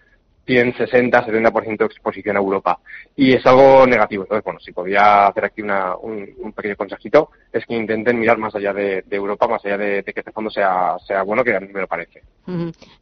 tienen 0.49 0.73
60-70% 0.73 1.77
de 1.77 1.85
exposición 1.85 2.37
a 2.37 2.41
Europa. 2.41 2.79
Y 3.15 3.35
es 3.35 3.45
algo 3.45 3.87
negativo. 3.87 4.23
Entonces, 4.23 4.43
bueno, 4.43 4.59
si 4.61 4.73
podía 4.73 5.27
hacer 5.27 5.45
aquí 5.45 5.61
una, 5.61 5.95
un, 5.95 6.55
pequeño 6.57 6.75
consejito, 6.75 7.33
es 7.53 7.67
que 7.67 7.75
intenten 7.75 8.19
mirar 8.19 8.39
más 8.39 8.55
allá 8.55 8.73
de, 8.73 9.05
Europa, 9.11 9.47
más 9.47 9.63
allá 9.67 9.77
de, 9.77 10.03
que 10.03 10.21
este 10.21 10.33
fondo 10.33 10.49
sea, 10.49 10.97
sea 11.07 11.23
bueno, 11.23 11.45
que 11.45 11.55
a 11.55 11.61
mí 11.61 11.69
me 11.71 11.83
lo 11.83 11.87
parece. 11.87 12.23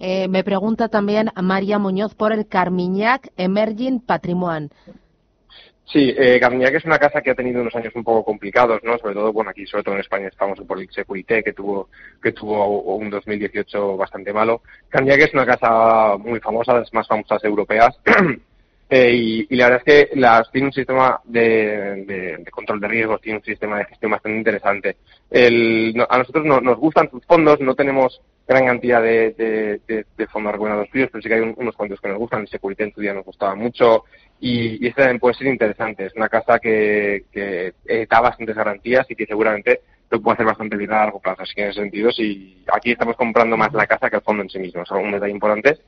Eh, 0.01 0.27
me 0.27 0.43
pregunta 0.43 0.89
también 0.89 1.31
María 1.41 1.79
Muñoz 1.79 2.17
por 2.17 2.33
el 2.33 2.49
Carmiñac 2.49 3.31
Emerging 3.37 4.01
Patrimoine. 4.01 4.71
Sí, 5.93 6.13
eh, 6.19 6.41
es 6.41 6.85
una 6.85 6.99
casa 6.99 7.21
que 7.23 7.31
ha 7.31 7.35
tenido 7.35 7.61
unos 7.61 7.75
años 7.77 7.95
un 7.95 8.03
poco 8.03 8.25
complicados, 8.25 8.83
¿no? 8.83 8.99
Sobre 8.99 9.15
todo, 9.15 9.33
bueno, 9.33 9.51
aquí, 9.51 9.65
sobre 9.67 9.85
todo 9.85 9.95
en 9.95 10.01
España, 10.01 10.27
es 10.29 10.35
famoso 10.37 10.67
por 10.67 10.81
el 10.81 10.91
Securité, 10.91 11.45
que 11.45 11.53
tuvo, 11.53 11.89
que 12.21 12.33
tuvo 12.33 12.81
un 12.97 13.09
2018 13.09 13.97
bastante 13.97 14.33
malo. 14.33 14.63
Carmignac 14.89 15.21
es 15.29 15.35
una 15.35 15.47
casa 15.47 16.17
muy 16.19 16.41
famosa, 16.41 16.75
las 16.75 16.93
más 16.93 17.07
famosas 17.07 17.43
europeas. 17.45 17.97
Eh, 18.89 19.11
y, 19.17 19.47
y 19.51 19.57
la 19.57 19.65
verdad 19.69 19.83
es 19.85 20.09
que 20.13 20.17
las, 20.17 20.49
tiene 20.53 20.69
un 20.69 20.73
sistema 20.73 21.21
de, 21.25 22.05
de- 22.07 22.37
de 22.39 22.51
control 22.53 22.79
de 22.79 22.87
riesgos, 22.87 23.21
tiene 23.21 23.39
un 23.41 23.45
sistema 23.45 23.79
de 23.79 23.87
gestión 23.87 24.13
bastante 24.13 24.39
interesante. 24.39 24.97
El- 25.29 25.93
no- 25.93 26.07
a 26.09 26.19
nosotros 26.19 26.45
no- 26.47 26.61
nos 26.61 26.79
gustan 26.79 27.11
sus 27.11 27.25
fondos, 27.27 27.59
no 27.59 27.75
tenemos 27.75 28.21
gran 28.47 28.67
cantidad 28.67 29.03
de, 29.03 29.33
de- 29.33 29.81
de- 29.87 30.07
de 30.17 30.27
fondos 30.29 30.53
recomendados 30.53 30.89
suyos, 30.91 31.09
pero 31.11 31.23
sí 31.23 31.29
que 31.29 31.35
hay 31.35 31.41
un- 31.41 31.55
unos 31.57 31.75
cuantos 31.77 32.01
que 32.01 32.09
nos 32.09 32.19
gustan. 32.19 32.43
El 32.43 32.49
Securité 32.49 32.85
en 32.85 32.93
su 32.95 33.01
día 33.01 33.13
nos 33.15 33.25
gustaba 33.25 33.55
mucho 33.55 34.05
y, 34.41 34.85
y 34.85 34.89
este 34.89 35.03
también 35.03 35.19
puede 35.19 35.35
ser 35.35 35.49
interesante. 35.49 36.07
Es 36.07 36.15
una 36.15 36.29
casa 36.29 36.59
que, 36.59 37.25
que 37.33 37.75
eh, 37.87 38.07
da 38.09 38.21
bastantes 38.21 38.55
garantías 38.57 39.11
y 39.11 39.15
que 39.17 39.27
seguramente 39.27 39.81
lo 40.11 40.21
puede 40.23 40.35
hacer 40.35 40.47
bastante 40.47 40.77
bien 40.77 40.93
a 40.93 40.99
largo 40.99 41.19
plazo. 41.21 41.43
Así 41.43 41.55
que 41.55 41.63
en 41.65 41.71
ese 41.71 41.81
sentido, 41.81 42.13
si 42.13 42.63
aquí 42.73 42.93
estamos 42.93 43.17
comprando 43.17 43.57
más 43.57 43.73
la 43.73 43.87
casa 43.89 44.09
que 44.09 44.17
el 44.17 44.23
fondo 44.23 44.43
en 44.45 44.51
sí 44.51 44.59
mismo. 44.61 44.83
Es 44.83 44.91
un 44.93 45.11
detalle 45.11 45.33
importante. 45.33 45.79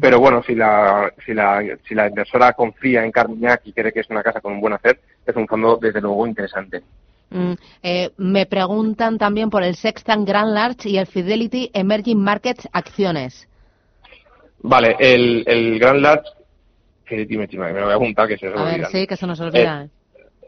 Pero 0.00 0.18
bueno, 0.18 0.42
si 0.44 0.54
la, 0.56 1.12
si 1.24 1.34
la, 1.34 1.62
si 1.86 1.94
la 1.94 2.08
inversora 2.08 2.52
confía 2.52 3.04
en 3.04 3.12
Carmignac 3.12 3.60
y 3.64 3.72
cree 3.72 3.92
que 3.92 4.00
es 4.00 4.10
una 4.10 4.22
casa 4.24 4.40
con 4.40 4.52
un 4.54 4.60
buen 4.60 4.72
hacer, 4.72 4.98
es 5.26 5.36
un 5.36 5.46
fondo 5.46 5.76
desde 5.80 6.00
luego 6.00 6.26
interesante. 6.26 6.82
Mm, 7.30 7.52
eh, 7.82 8.10
me 8.16 8.46
preguntan 8.46 9.18
también 9.18 9.50
por 9.50 9.62
el 9.62 9.74
Sextant 9.74 10.26
Grand 10.26 10.52
Large 10.54 10.88
y 10.88 10.98
el 10.98 11.06
Fidelity 11.06 11.70
Emerging 11.72 12.22
Markets 12.22 12.68
Acciones. 12.72 13.48
Vale, 14.60 14.96
el, 14.98 15.44
el 15.46 15.78
Grand 15.78 16.00
Large, 16.00 16.24
dime, 17.10 17.46
dime, 17.46 17.72
me 17.72 17.80
lo 17.80 17.86
voy 17.86 17.92
a 17.92 17.96
apuntar 17.96 18.28
que 18.28 18.38
se 18.38 18.46
me 18.46 18.52
A 18.52 18.64
ver, 18.64 18.74
olvidan. 18.74 18.90
sí, 18.90 19.06
que 19.06 19.16
se 19.16 19.26
nos 19.26 19.40
olvida. 19.40 19.88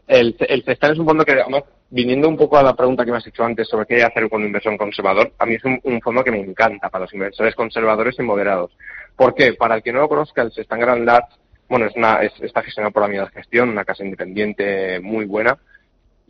El, 0.07 0.35
el 0.39 0.63
Cestar 0.63 0.93
es 0.93 0.99
un 0.99 1.05
fondo 1.05 1.25
que, 1.25 1.33
además, 1.33 1.63
viniendo 1.89 2.27
un 2.27 2.37
poco 2.37 2.57
a 2.57 2.63
la 2.63 2.75
pregunta 2.75 3.05
que 3.05 3.11
me 3.11 3.17
has 3.17 3.27
hecho 3.27 3.43
antes 3.43 3.67
sobre 3.67 3.85
qué 3.85 4.03
hacer 4.03 4.29
con 4.29 4.43
inversión 4.43 4.77
conservador, 4.77 5.33
a 5.37 5.45
mí 5.45 5.55
es 5.55 5.63
un, 5.65 5.79
un 5.83 6.01
fondo 6.01 6.23
que 6.23 6.31
me 6.31 6.39
encanta 6.39 6.89
para 6.89 7.03
los 7.05 7.13
inversores 7.13 7.53
conservadores 7.55 8.15
y 8.17 8.23
moderados. 8.23 8.71
¿Por 9.15 9.35
qué? 9.35 9.53
Para 9.53 9.75
el 9.75 9.83
que 9.83 9.91
no 9.91 9.99
lo 9.99 10.09
conozca, 10.09 10.41
el 10.41 10.51
Sestan 10.51 10.79
Grand 10.79 11.05
Large, 11.05 11.27
bueno, 11.69 11.85
es 11.85 11.95
una, 11.95 12.21
es, 12.21 12.31
está 12.41 12.61
gestionado 12.63 12.93
por 12.93 13.03
la 13.03 13.09
Unidad 13.09 13.25
de 13.25 13.41
Gestión, 13.41 13.69
una 13.69 13.83
casa 13.85 14.03
independiente 14.03 14.99
muy 15.01 15.25
buena, 15.25 15.57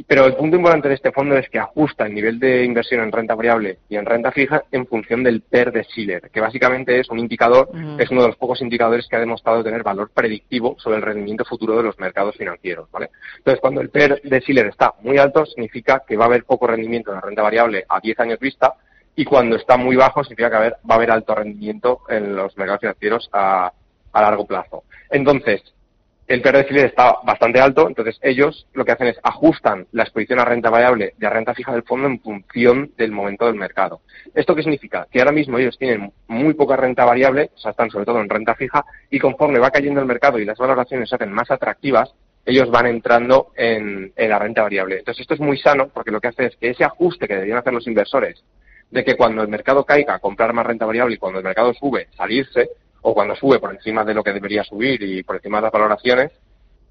pero 0.03 0.25
el 0.25 0.35
punto 0.35 0.57
importante 0.57 0.89
de 0.89 0.95
este 0.95 1.11
fondo 1.11 1.35
es 1.35 1.49
que 1.49 1.57
ajusta 1.57 2.05
el 2.05 2.13
nivel 2.13 2.39
de 2.39 2.63
inversión 2.63 3.01
en 3.01 3.11
renta 3.11 3.33
variable 3.33 3.79
y 3.89 3.95
en 3.95 4.05
renta 4.05 4.31
fija 4.31 4.63
en 4.71 4.85
función 4.85 5.23
del 5.23 5.41
PER 5.41 5.71
de 5.71 5.83
Schiller, 5.85 6.29
que 6.31 6.39
básicamente 6.39 6.99
es 6.99 7.09
un 7.09 7.17
indicador, 7.17 7.69
Ujú. 7.69 7.99
es 7.99 8.09
uno 8.11 8.21
de 8.21 8.27
los 8.27 8.37
pocos 8.37 8.61
indicadores 8.61 9.07
que 9.07 9.15
ha 9.15 9.19
demostrado 9.19 9.63
tener 9.63 9.81
valor 9.81 10.11
predictivo 10.13 10.75
sobre 10.77 10.97
el 10.97 11.01
rendimiento 11.01 11.45
futuro 11.45 11.75
de 11.77 11.83
los 11.83 11.97
mercados 11.99 12.35
financieros, 12.35 12.89
¿vale? 12.91 13.09
Entonces, 13.37 13.59
cuando 13.59 13.81
el 13.81 13.89
PER 13.89 14.21
de 14.21 14.39
Schiller 14.41 14.67
está 14.67 14.93
muy 15.01 15.17
alto, 15.17 15.45
significa 15.45 16.03
que 16.07 16.15
va 16.15 16.25
a 16.25 16.27
haber 16.27 16.43
poco 16.43 16.67
rendimiento 16.67 17.09
en 17.11 17.15
la 17.15 17.21
renta 17.21 17.41
variable 17.41 17.85
a 17.89 17.99
10 17.99 18.19
años 18.19 18.39
vista, 18.39 18.75
y 19.15 19.25
cuando 19.25 19.55
está 19.55 19.77
muy 19.77 19.95
bajo, 19.95 20.23
significa 20.23 20.49
que 20.49 20.55
va 20.55 20.59
a 20.59 20.61
haber, 20.61 20.73
va 20.73 20.93
a 20.93 20.97
haber 20.97 21.11
alto 21.11 21.33
rendimiento 21.33 22.01
en 22.07 22.35
los 22.35 22.55
mercados 22.55 22.81
financieros 22.81 23.29
a, 23.33 23.73
a 24.13 24.21
largo 24.21 24.45
plazo. 24.45 24.83
Entonces, 25.09 25.63
el 26.27 26.41
PER 26.41 26.67
de 26.67 26.85
está 26.85 27.19
bastante 27.23 27.59
alto, 27.61 27.87
entonces 27.87 28.19
ellos 28.21 28.67
lo 28.73 28.83
que 28.83 28.91
hacen 28.91 29.07
es 29.07 29.17
ajustan 29.23 29.87
la 29.93 30.03
exposición 30.03 30.39
a 30.39 30.45
renta 30.45 30.69
variable 30.69 31.13
de 31.17 31.29
renta 31.29 31.53
fija 31.53 31.71
del 31.71 31.83
fondo 31.83 32.07
en 32.07 32.19
función 32.19 32.91
del 32.97 33.11
momento 33.11 33.45
del 33.45 33.55
mercado. 33.55 34.01
¿Esto 34.35 34.53
qué 34.53 34.61
significa? 34.61 35.07
Que 35.09 35.19
ahora 35.19 35.31
mismo 35.31 35.57
ellos 35.57 35.77
tienen 35.77 36.11
muy 36.27 36.53
poca 36.53 36.75
renta 36.75 37.05
variable, 37.05 37.51
o 37.55 37.57
sea, 37.57 37.71
están 37.71 37.89
sobre 37.89 38.05
todo 38.05 38.19
en 38.19 38.27
renta 38.27 38.55
fija, 38.55 38.83
y 39.09 39.19
conforme 39.19 39.59
va 39.59 39.71
cayendo 39.71 40.01
el 40.01 40.05
mercado 40.05 40.37
y 40.37 40.45
las 40.45 40.57
valoraciones 40.57 41.07
se 41.07 41.15
hacen 41.15 41.31
más 41.31 41.49
atractivas, 41.49 42.13
ellos 42.45 42.69
van 42.69 42.87
entrando 42.87 43.51
en, 43.55 44.11
en 44.15 44.29
la 44.29 44.39
renta 44.39 44.63
variable. 44.63 44.99
Entonces 44.99 45.21
esto 45.21 45.33
es 45.33 45.39
muy 45.39 45.57
sano 45.57 45.87
porque 45.93 46.11
lo 46.11 46.19
que 46.19 46.27
hace 46.27 46.45
es 46.47 46.57
que 46.57 46.69
ese 46.71 46.83
ajuste 46.83 47.27
que 47.27 47.35
deberían 47.35 47.59
hacer 47.59 47.73
los 47.73 47.87
inversores 47.87 48.43
de 48.89 49.03
que 49.03 49.15
cuando 49.15 49.41
el 49.41 49.47
mercado 49.47 49.85
caiga, 49.85 50.19
comprar 50.19 50.53
más 50.53 50.65
renta 50.65 50.85
variable 50.85 51.15
y 51.15 51.17
cuando 51.17 51.39
el 51.39 51.45
mercado 51.45 51.73
sube, 51.73 52.07
salirse, 52.15 52.69
o 53.01 53.13
cuando 53.13 53.35
sube 53.35 53.59
por 53.59 53.73
encima 53.73 54.03
de 54.03 54.13
lo 54.13 54.23
que 54.23 54.33
debería 54.33 54.63
subir 54.63 55.01
y 55.01 55.23
por 55.23 55.37
encima 55.37 55.57
de 55.57 55.63
las 55.63 55.71
valoraciones, 55.71 56.31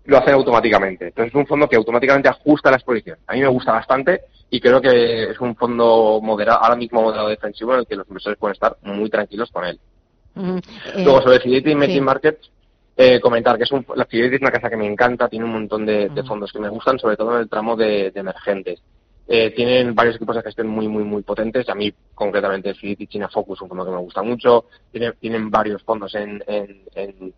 lo 0.07 0.19
hacen 0.19 0.35
automáticamente. 0.35 1.09
Entonces 1.09 1.33
es 1.33 1.35
un 1.35 1.47
fondo 1.47 1.69
que 1.69 1.77
automáticamente 1.77 2.29
ajusta 2.29 2.71
la 2.71 2.77
exposición. 2.77 3.19
A 3.27 3.35
mí 3.35 3.41
me 3.41 3.49
gusta 3.49 3.73
bastante 3.73 4.23
y 4.51 4.61
creo 4.61 4.81
que 4.81 5.31
es 5.31 5.41
un 5.41 5.57
fondo 5.57 6.21
moderado, 6.23 6.63
ahora 6.63 6.77
mismo 6.77 7.03
moderado 7.03 7.29
defensivo 7.29 7.75
en 7.75 7.81
el 7.81 7.87
que 7.87 7.97
los 7.97 8.09
inversores 8.09 8.39
pueden 8.39 8.55
estar 8.55 8.77
muy 8.83 9.11
tranquilos 9.11 9.51
con 9.51 9.65
él. 9.65 9.79
Mm, 10.35 10.59
eh, 10.59 11.05
Luego 11.05 11.23
sobre 11.23 11.41
Fidelity 11.41 11.73
Emerging 11.73 11.97
sí. 11.97 12.01
Markets, 12.03 12.51
eh, 12.97 13.21
comentar 13.21 13.57
que 13.57 13.65
es 13.65 13.73
un, 13.73 13.85
la 13.95 14.05
Fidelity 14.05 14.37
es 14.37 14.43
una 14.43 14.53
casa 14.53 14.71
que 14.71 14.77
me 14.77 14.87
encanta, 14.87 15.29
tiene 15.29 15.45
un 15.45 15.53
montón 15.53 15.85
de, 15.85 16.11
fondos 16.27 16.53
que 16.53 16.61
me 16.61 16.69
gustan, 16.69 16.99
sobre 16.99 17.17
todo 17.17 17.35
en 17.35 17.43
el 17.43 17.49
tramo 17.49 17.75
de, 17.77 18.11
de 18.11 18.21
emergentes. 18.21 18.81
Eh, 19.29 19.51
tienen 19.51 19.93
varios 19.93 20.17
equipos 20.17 20.37
de 20.37 20.43
gestión 20.43 20.69
muy, 20.69 20.87
muy, 20.87 21.03
muy 21.03 21.23
potentes. 21.23 21.69
A 21.69 21.75
mí, 21.75 21.93
concretamente, 22.15 22.69
el 22.69 22.77
Fidelity 22.77 23.09
China 23.09 23.29
Focus, 23.29 23.61
un 23.61 23.69
fondo 23.69 23.85
que 23.85 23.91
me 23.91 23.99
gusta 23.99 24.23
mucho. 24.23 24.67
Tienen, 24.93 25.51
varios 25.51 25.83
fondos 25.83 26.15
en, 26.15 26.43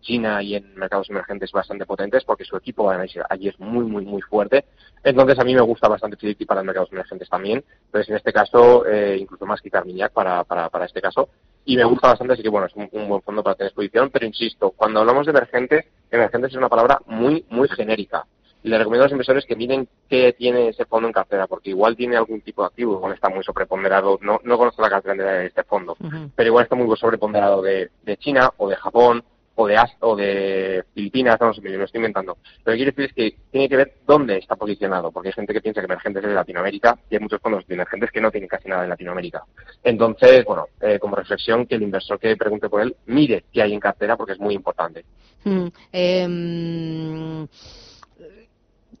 China 0.01 0.41
y 0.43 0.55
en 0.55 0.75
mercados 0.75 1.09
emergentes 1.09 1.51
bastante 1.51 1.85
potentes 1.85 2.23
porque 2.23 2.45
su 2.45 2.55
equipo 2.55 2.89
allí 2.89 3.47
es 3.47 3.59
muy, 3.59 3.85
muy, 3.85 4.05
muy 4.05 4.21
fuerte. 4.21 4.65
Entonces, 5.03 5.39
a 5.39 5.43
mí 5.43 5.55
me 5.55 5.61
gusta 5.61 5.87
bastante 5.87 6.17
Fidelity 6.17 6.45
para 6.45 6.63
mercados 6.63 6.91
emergentes 6.91 7.27
también. 7.27 7.63
Entonces, 7.85 8.09
en 8.09 8.17
este 8.17 8.33
caso, 8.33 8.85
eh, 8.85 9.17
incluso 9.19 9.45
más 9.45 9.61
que 9.61 9.71
Carmignac 9.71 10.13
para, 10.13 10.43
para, 10.43 10.69
para 10.69 10.85
este 10.85 11.01
caso. 11.01 11.29
Y 11.65 11.75
me 11.75 11.85
gusta 11.85 12.09
bastante, 12.09 12.33
así 12.33 12.43
que 12.43 12.49
bueno, 12.49 12.67
es 12.67 12.75
un, 12.75 12.87
un 12.91 13.09
buen 13.09 13.21
fondo 13.23 13.41
para 13.41 13.55
tener 13.55 13.69
exposición. 13.69 14.11
Pero 14.11 14.27
insisto, 14.27 14.71
cuando 14.71 14.99
hablamos 14.99 15.25
de 15.25 15.31
emergentes, 15.31 15.85
emergentes 16.11 16.51
es 16.51 16.57
una 16.57 16.69
palabra 16.69 16.99
muy, 17.07 17.45
muy 17.49 17.67
genérica. 17.67 18.25
Le 18.63 18.77
recomiendo 18.77 19.03
a 19.03 19.07
los 19.07 19.11
inversores 19.13 19.45
que 19.45 19.55
miren 19.55 19.87
qué 20.09 20.33
tiene 20.33 20.69
ese 20.69 20.85
fondo 20.85 21.07
en 21.07 21.13
cartera, 21.13 21.47
porque 21.47 21.69
igual 21.69 21.95
tiene 21.95 22.17
algún 22.17 22.41
tipo 22.41 22.61
de 22.61 22.67
activo, 22.67 22.95
igual 22.97 23.13
está 23.13 23.29
muy 23.29 23.43
sobreponderado. 23.43 24.19
No, 24.21 24.39
no 24.43 24.57
conozco 24.57 24.81
la 24.81 24.89
cartera 24.89 25.33
de 25.39 25.45
este 25.47 25.63
fondo, 25.63 25.95
pero 26.35 26.47
igual 26.47 26.63
está 26.63 26.75
muy 26.75 26.95
sobreponderado 26.97 27.61
de, 27.61 27.89
de 28.03 28.17
China 28.17 28.51
o 28.57 28.69
de 28.69 28.75
Japón 28.75 29.23
o 29.61 29.67
de 29.67 29.75
As- 29.75 29.97
o 29.99 30.15
de 30.15 30.85
Filipinas, 30.93 31.37
no 31.41 31.53
sé, 31.53 31.59
me 31.61 31.69
lo 31.71 31.83
estoy 31.83 31.99
inventando. 31.99 32.37
Lo 32.63 32.71
que 32.71 32.77
quiero 32.77 32.91
decir 32.91 33.05
es 33.05 33.13
que 33.13 33.37
tiene 33.51 33.67
que 33.67 33.75
ver 33.75 33.93
dónde 34.07 34.37
está 34.37 34.55
posicionado, 34.55 35.11
porque 35.11 35.29
hay 35.29 35.33
gente 35.33 35.51
que 35.53 35.59
piensa 35.59 35.81
que 35.81 35.85
emergentes 35.85 36.23
es 36.23 36.29
de 36.29 36.35
Latinoamérica 36.35 36.97
y 37.09 37.15
hay 37.15 37.19
muchos 37.21 37.41
fondos 37.41 37.67
de 37.67 37.73
emergentes 37.75 38.09
que 38.11 38.21
no 38.21 38.31
tienen 38.31 38.47
casi 38.47 38.69
nada 38.69 38.83
de 38.83 38.87
Latinoamérica. 38.87 39.43
Entonces, 39.83 40.45
bueno, 40.45 40.67
eh, 40.79 40.97
como 40.97 41.17
reflexión, 41.17 41.65
que 41.65 41.75
el 41.75 41.83
inversor 41.83 42.17
que 42.19 42.37
pregunte 42.37 42.69
por 42.69 42.81
él 42.81 42.95
mire 43.07 43.43
qué 43.51 43.61
hay 43.61 43.73
en 43.73 43.81
cartera 43.81 44.15
porque 44.15 44.31
es 44.33 44.39
muy 44.39 44.53
importante. 44.55 45.03
Mm, 45.43 45.67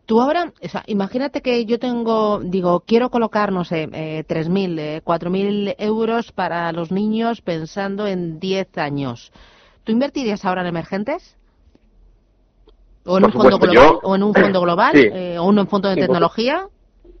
Tú 0.09 0.19
ahora, 0.19 0.51
o 0.59 0.67
sea, 0.67 0.83
imagínate 0.87 1.43
que 1.43 1.65
yo 1.65 1.77
tengo, 1.77 2.39
digo, 2.39 2.79
quiero 2.79 3.11
colocar, 3.11 3.51
no 3.51 3.63
sé, 3.63 3.87
eh, 3.93 4.23
3.000, 4.27 4.79
eh, 4.79 5.01
4.000 5.03 5.75
euros 5.77 6.31
para 6.31 6.71
los 6.71 6.91
niños 6.91 7.41
pensando 7.41 8.07
en 8.07 8.39
10 8.39 8.75
años. 8.79 9.31
¿Tú 9.83 9.91
invertirías 9.91 10.45
ahora 10.45 10.61
en 10.61 10.67
emergentes? 10.69 11.37
¿O 13.05 13.17
en 13.17 13.21
Por 13.25 13.35
un 13.35 13.37
fondo 13.39 13.59
global? 13.59 13.91
yo- 13.91 13.99
¿O 14.01 14.15
en 14.15 14.23
un 14.23 14.33
fondo 14.33 14.61
global? 14.61 14.93
Sí. 14.95 15.09
Eh, 15.13 15.37
¿O 15.37 15.47
en 15.51 15.59
un 15.59 15.67
fondo 15.67 15.89
de 15.89 15.93
Sí, 15.93 16.01
tecnología? 16.01 16.67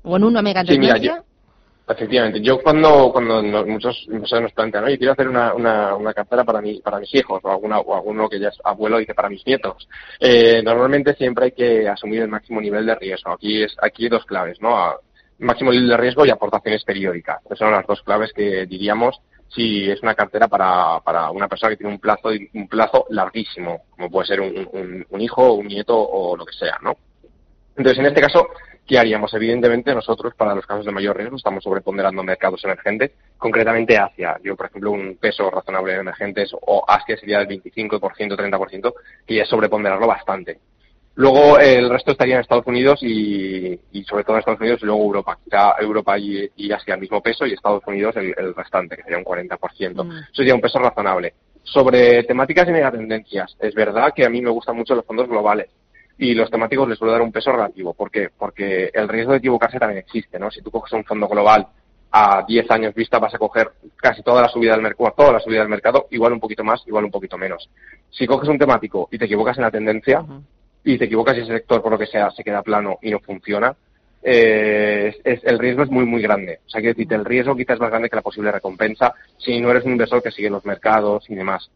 ¿O 0.01 0.17
en 0.17 0.23
una 0.23 0.41
mega 0.41 0.65
Sí, 0.65 0.79
mira? 0.79 1.23
Efectivamente, 1.91 2.39
yo 2.41 2.61
cuando, 2.61 3.11
cuando 3.11 3.41
no- 3.41 3.65
muchos 3.65 4.07
nos 4.07 4.53
plantean, 4.53 4.83
oye, 4.83 4.99
quiero 4.99 5.13
hacer 5.13 5.27
una, 5.27 5.55
una, 5.55 5.95
una 5.95 6.13
cartera 6.13 6.43
para, 6.43 6.61
mi, 6.61 6.79
para 6.81 6.99
mis 6.99 7.13
hijos 7.15 7.39
o, 7.43 7.49
alguna, 7.49 7.79
o 7.79 7.95
alguno 7.95 8.29
que 8.29 8.39
ya 8.39 8.49
es 8.49 8.59
abuelo 8.63 8.99
dice 8.99 9.15
para 9.15 9.27
mis 9.27 9.43
nietos, 9.45 9.89
eh, 10.19 10.61
normalmente 10.63 11.15
siempre 11.15 11.45
hay 11.45 11.51
que 11.51 11.89
asumir 11.89 12.21
el 12.21 12.27
máximo 12.27 12.61
nivel 12.61 12.85
de 12.85 12.93
riesgo. 12.93 13.31
Aquí 13.31 13.63
es 13.63 13.75
aquí 13.81 14.03
hay 14.03 14.09
dos 14.09 14.23
claves, 14.25 14.61
¿no? 14.61 14.77
Máximo 15.39 15.71
nivel 15.71 15.89
de 15.89 15.97
riesgo 15.97 16.27
y 16.27 16.29
aportaciones 16.29 16.83
periódicas. 16.83 17.41
Esas 17.45 17.57
son 17.57 17.71
las 17.71 17.87
dos 17.87 18.03
claves 18.03 18.31
que 18.33 18.67
diríamos 18.67 19.19
si 19.47 19.89
es 19.89 19.99
una 20.03 20.13
cartera 20.13 20.47
para, 20.47 20.99
para 20.99 21.31
una 21.31 21.47
persona 21.47 21.71
que 21.71 21.77
tiene 21.77 21.91
un 21.93 21.99
plazo, 21.99 22.29
un 22.53 22.67
plazo 22.67 23.07
larguísimo, 23.09 23.85
como 23.89 24.11
puede 24.11 24.27
ser 24.27 24.41
un, 24.41 24.69
un, 24.73 25.05
un 25.09 25.21
hijo, 25.21 25.53
un 25.53 25.65
nieto 25.65 25.97
o 25.97 26.37
lo 26.37 26.45
que 26.45 26.53
sea, 26.53 26.77
¿no? 26.83 26.93
Entonces, 27.75 27.97
en 27.99 28.05
este 28.07 28.21
caso, 28.21 28.47
¿qué 28.89 28.97
haríamos? 28.97 29.31
Evidentemente, 29.35 29.93
nosotros, 29.93 30.33
para 30.35 30.55
los 30.55 30.65
casos 30.65 30.83
de 30.83 30.91
mayor 30.91 31.15
riesgo, 31.15 31.37
estamos 31.37 31.63
sobreponderando 31.63 32.23
mercados 32.23 32.63
emergentes, 32.63 33.11
concretamente 33.37 33.95
Asia. 33.95 34.39
Yo, 34.43 34.55
por 34.55 34.65
ejemplo, 34.65 34.91
un 34.91 35.15
peso 35.17 35.47
razonable 35.51 35.93
en 35.93 35.99
emergentes 35.99 36.51
o 36.59 36.83
Asia 36.87 37.15
sería 37.15 37.37
del 37.37 37.61
25%, 37.61 37.99
30%, 37.99 38.93
que 39.27 39.35
ya 39.35 39.43
es 39.43 39.49
sobreponderarlo 39.49 40.07
bastante. 40.07 40.57
Luego, 41.13 41.59
eh, 41.59 41.75
el 41.75 41.89
resto 41.89 42.11
estaría 42.11 42.35
en 42.35 42.41
Estados 42.41 42.65
Unidos 42.65 42.99
y, 43.03 43.79
y 43.91 44.03
sobre 44.05 44.23
todo 44.23 44.37
en 44.37 44.39
Estados 44.39 44.61
Unidos 44.61 44.79
y 44.81 44.85
luego 44.87 45.03
Europa. 45.03 45.37
Quizá 45.43 45.75
Europa 45.79 46.17
y, 46.17 46.49
y 46.55 46.71
Asia 46.71 46.95
el 46.95 47.01
mismo 47.01 47.21
peso 47.21 47.45
y 47.45 47.53
Estados 47.53 47.83
Unidos 47.85 48.15
el, 48.15 48.33
el 48.35 48.55
restante, 48.55 48.95
que 48.95 49.03
sería 49.03 49.19
un 49.19 49.25
40%. 49.25 50.03
Mm. 50.03 50.11
Eso 50.17 50.33
sería 50.33 50.55
un 50.55 50.61
peso 50.61 50.79
razonable. 50.79 51.35
Sobre 51.61 52.23
temáticas 52.23 52.67
y 52.67 52.71
megatendencias, 52.71 53.55
es 53.59 53.75
verdad 53.75 54.13
que 54.15 54.25
a 54.25 54.29
mí 54.29 54.41
me 54.41 54.49
gustan 54.49 54.77
mucho 54.77 54.95
los 54.95 55.05
fondos 55.05 55.27
globales 55.27 55.69
y 56.19 56.33
los 56.35 56.51
temáticos 56.51 56.87
les 56.87 56.97
suelo 56.99 57.13
dar 57.13 57.21
un 57.21 57.31
peso 57.31 57.51
relativo. 57.51 57.93
¿Por 57.93 58.11
qué? 58.11 58.29
Porque 58.37 58.91
el 58.93 59.07
riesgo 59.07 59.31
de 59.31 59.37
equivocarse 59.39 59.79
también 59.79 59.99
existe, 59.99 60.37
¿no? 60.37 60.51
Si 60.51 60.61
tú 60.61 60.69
coges 60.69 60.93
un 60.93 61.05
fondo 61.05 61.27
global 61.27 61.65
a 62.11 62.43
10 62.47 62.69
años 62.71 62.93
vista 62.93 63.19
vas 63.19 63.33
a 63.33 63.37
coger 63.37 63.71
casi 63.95 64.21
toda 64.21 64.41
la 64.41 64.49
subida 64.49 64.73
del 64.73 64.81
mercado, 64.81 65.13
toda 65.15 65.31
la 65.33 65.39
subida 65.39 65.59
del 65.61 65.69
mercado, 65.69 66.07
igual 66.11 66.33
un 66.33 66.39
poquito 66.39 66.63
más, 66.63 66.83
igual 66.87 67.05
un 67.05 67.11
poquito 67.11 67.37
menos. 67.37 67.69
Si 68.09 68.27
coges 68.27 68.49
un 68.49 68.57
temático 68.59 69.07
y 69.11 69.17
te 69.17 69.25
equivocas 69.25 69.57
en 69.57 69.63
la 69.63 69.71
tendencia 69.71 70.25
y 70.83 70.97
te 70.97 71.05
equivocas 71.05 71.37
y 71.37 71.41
ese 71.41 71.53
sector 71.53 71.81
por 71.81 71.91
lo 71.93 71.97
que 71.97 72.05
sea 72.07 72.29
se 72.31 72.43
queda 72.43 72.61
plano 72.63 72.99
y 73.01 73.11
no 73.11 73.19
funciona, 73.19 73.75
eh, 74.21 75.13
es- 75.15 75.21
es- 75.37 75.43
el 75.45 75.57
riesgo 75.59 75.83
es 75.83 75.89
muy 75.89 76.05
muy 76.05 76.21
grande. 76.21 76.59
O 76.65 76.69
sea, 76.69 76.81
quiero 76.81 76.93
decirte, 76.95 77.15
el 77.15 77.25
riesgo 77.25 77.55
quizás 77.55 77.75
es 77.75 77.79
más 77.79 77.89
grande 77.89 78.09
que 78.09 78.15
la 78.17 78.21
posible 78.21 78.51
recompensa 78.51 79.13
si 79.37 79.59
no 79.61 79.71
eres 79.71 79.85
un 79.85 79.91
inversor 79.93 80.21
que 80.21 80.31
sigue 80.31 80.49
los 80.49 80.65
mercados 80.65 81.29
y 81.29 81.35
demás. 81.35 81.69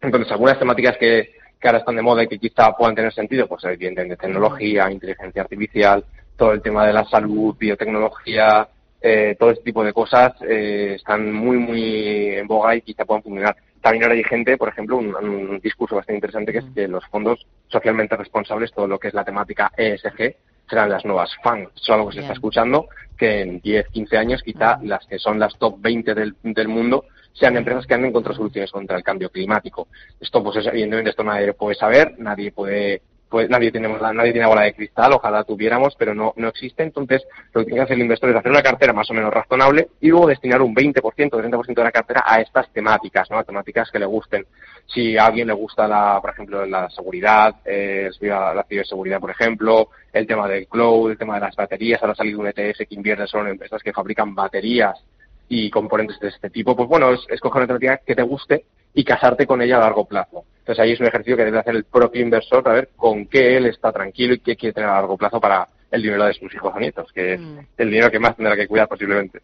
Entonces, 0.00 0.30
algunas 0.30 0.58
temáticas 0.58 0.96
que, 0.98 1.32
que 1.64 1.68
ahora 1.68 1.78
están 1.78 1.96
de 1.96 2.02
moda 2.02 2.22
y 2.22 2.28
que 2.28 2.38
quizá 2.38 2.76
puedan 2.76 2.94
tener 2.94 3.10
sentido, 3.10 3.46
pues 3.46 3.64
evidentemente 3.64 4.18
tecnología, 4.18 4.90
inteligencia 4.90 5.40
artificial, 5.40 6.04
todo 6.36 6.52
el 6.52 6.60
tema 6.60 6.86
de 6.86 6.92
la 6.92 7.06
salud, 7.06 7.56
biotecnología, 7.58 8.68
eh, 9.00 9.34
todo 9.38 9.50
este 9.50 9.64
tipo 9.64 9.82
de 9.82 9.94
cosas 9.94 10.34
eh, 10.46 10.92
están 10.96 11.32
muy, 11.32 11.56
muy 11.56 12.34
en 12.34 12.46
boga 12.46 12.76
y 12.76 12.82
quizá 12.82 13.06
puedan 13.06 13.22
funcionar. 13.22 13.56
También 13.80 14.02
ahora 14.02 14.14
hay 14.14 14.24
gente, 14.24 14.58
por 14.58 14.68
ejemplo, 14.68 14.98
un, 14.98 15.14
un 15.14 15.58
discurso 15.60 15.96
bastante 15.96 16.18
interesante 16.18 16.52
que 16.52 16.58
es 16.58 16.66
que 16.74 16.86
los 16.86 17.06
fondos 17.06 17.46
socialmente 17.68 18.14
responsables, 18.14 18.70
todo 18.70 18.86
lo 18.86 18.98
que 18.98 19.08
es 19.08 19.14
la 19.14 19.24
temática 19.24 19.72
ESG, 19.74 20.36
serán 20.68 20.90
las 20.90 21.06
nuevas 21.06 21.30
FAN. 21.42 21.62
Eso 21.62 21.82
es 21.82 21.88
algo 21.88 22.08
que 22.08 22.16
se 22.16 22.20
está 22.20 22.34
escuchando, 22.34 22.88
que 23.16 23.40
en 23.40 23.60
10, 23.60 23.88
15 23.88 24.18
años 24.18 24.42
quizá 24.42 24.78
las 24.82 25.06
que 25.06 25.18
son 25.18 25.38
las 25.38 25.56
top 25.58 25.80
20 25.80 26.14
del, 26.14 26.36
del 26.42 26.68
mundo 26.68 27.06
sean 27.34 27.56
empresas 27.56 27.86
que 27.86 27.92
han 27.94 28.04
encontrado 28.06 28.36
soluciones 28.36 28.70
contra 28.70 28.96
el 28.96 29.02
cambio 29.02 29.28
climático. 29.28 29.88
Esto, 30.20 30.42
pues, 30.42 30.56
es- 30.56 30.66
evidentemente, 30.68 31.10
esto 31.10 31.22
nadie 31.24 31.52
puede 31.52 31.74
saber, 31.74 32.14
nadie 32.18 32.50
puede, 32.52 33.02
puede- 33.28 33.48
nadie 33.48 33.72
tiene, 33.72 33.88
bola- 33.88 34.12
nadie 34.12 34.30
tiene 34.32 34.46
bola 34.46 34.62
de 34.62 34.74
cristal, 34.74 35.12
ojalá 35.14 35.42
tuviéramos, 35.42 35.96
pero 35.98 36.14
no, 36.14 36.32
no 36.36 36.46
existe. 36.48 36.84
Entonces, 36.84 37.24
lo 37.52 37.60
que 37.60 37.64
tiene 37.66 37.80
que 37.80 37.82
hacer 37.82 37.96
el 37.96 38.02
inversor 38.02 38.30
es 38.30 38.36
hacer 38.36 38.52
una 38.52 38.62
cartera 38.62 38.92
más 38.92 39.10
o 39.10 39.14
menos 39.14 39.34
razonable 39.34 39.88
y 40.00 40.08
luego 40.10 40.28
destinar 40.28 40.62
un 40.62 40.72
20%, 40.72 41.36
30% 41.36 41.80
de 41.80 41.84
la 41.88 41.90
cartera 41.90 42.22
a 42.24 42.40
estas 42.40 42.72
temáticas, 42.72 43.28
¿no? 43.32 43.38
A 43.38 43.42
temáticas 43.44 43.90
que 43.90 43.98
le 43.98 44.06
gusten. 44.06 44.46
Si 44.86 45.16
a 45.18 45.26
alguien 45.26 45.48
le 45.48 45.54
gusta 45.54 45.88
la, 45.88 46.20
por 46.20 46.30
ejemplo, 46.30 46.64
la 46.66 46.88
seguridad, 46.90 47.56
eh, 47.64 48.08
la 48.20 48.64
ciberseguridad, 48.68 49.18
por 49.18 49.30
ejemplo, 49.32 49.88
el 50.12 50.26
tema 50.28 50.46
del 50.46 50.68
cloud, 50.68 51.10
el 51.10 51.18
tema 51.18 51.34
de 51.34 51.40
las 51.40 51.56
baterías, 51.56 52.00
ahora 52.00 52.12
ha 52.12 52.16
salido 52.16 52.38
un 52.38 52.46
ETF 52.46 52.86
que 52.86 52.94
invierte 52.94 53.26
solo 53.26 53.46
en 53.46 53.52
empresas 53.52 53.82
que 53.82 53.92
fabrican 53.92 54.32
baterías 54.34 55.02
y 55.48 55.70
componentes 55.70 56.18
de 56.20 56.28
este 56.28 56.50
tipo, 56.50 56.74
pues 56.74 56.88
bueno, 56.88 57.12
es 57.12 57.20
escoger 57.28 57.62
una 57.62 57.62
alternativa 57.74 58.00
que 58.04 58.14
te 58.14 58.22
guste 58.22 58.64
y 58.94 59.04
casarte 59.04 59.46
con 59.46 59.60
ella 59.60 59.76
a 59.76 59.80
largo 59.80 60.04
plazo. 60.06 60.44
Entonces 60.58 60.82
ahí 60.82 60.92
es 60.92 61.00
un 61.00 61.06
ejercicio 61.06 61.36
que 61.36 61.44
debe 61.44 61.58
hacer 61.58 61.74
el 61.74 61.84
propio 61.84 62.22
inversor 62.22 62.62
para 62.62 62.76
ver 62.76 62.88
con 62.96 63.26
qué 63.26 63.56
él 63.56 63.66
está 63.66 63.92
tranquilo 63.92 64.34
y 64.34 64.40
qué 64.40 64.56
quiere 64.56 64.72
tener 64.72 64.88
a 64.88 64.94
largo 64.94 65.16
plazo 65.16 65.40
para 65.40 65.68
el 65.90 66.02
dinero 66.02 66.24
de 66.24 66.34
sus 66.34 66.52
hijos 66.54 66.72
o 66.74 66.80
nietos, 66.80 67.12
que 67.12 67.34
es 67.34 67.40
Mm. 67.40 67.58
el 67.76 67.90
dinero 67.90 68.10
que 68.10 68.18
más 68.18 68.36
tendrá 68.36 68.56
que 68.56 68.66
cuidar 68.66 68.88
posiblemente. 68.88 69.40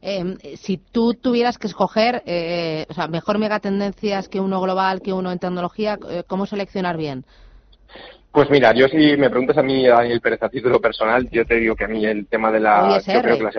Eh, 0.00 0.56
si 0.56 0.76
tú 0.76 1.14
tuvieras 1.14 1.56
que 1.56 1.66
escoger, 1.66 2.22
eh, 2.26 2.84
o 2.90 2.94
sea, 2.94 3.08
mejor 3.08 3.38
megatendencias 3.38 4.28
que 4.28 4.38
uno 4.40 4.60
global, 4.60 5.00
que 5.00 5.12
uno 5.12 5.32
en 5.32 5.38
tecnología, 5.38 5.98
eh, 6.10 6.24
¿cómo 6.26 6.46
seleccionar 6.46 6.96
bien? 6.96 7.24
Pues 8.30 8.50
mira, 8.50 8.74
yo 8.74 8.88
si 8.88 9.16
me 9.16 9.30
preguntas 9.30 9.56
a 9.56 9.62
mí, 9.62 9.86
Daniel 9.86 10.20
Pérez, 10.20 10.42
a 10.42 10.48
título 10.48 10.80
personal, 10.80 11.28
yo 11.30 11.46
te 11.46 11.54
digo 11.54 11.76
que 11.76 11.84
a 11.84 11.88
mí 11.88 12.04
el 12.04 12.26
tema 12.26 12.50
de 12.50 12.60
la... 12.60 12.98
Yo 12.98 13.20
creo 13.22 13.38
que 13.38 13.44
las 13.44 13.56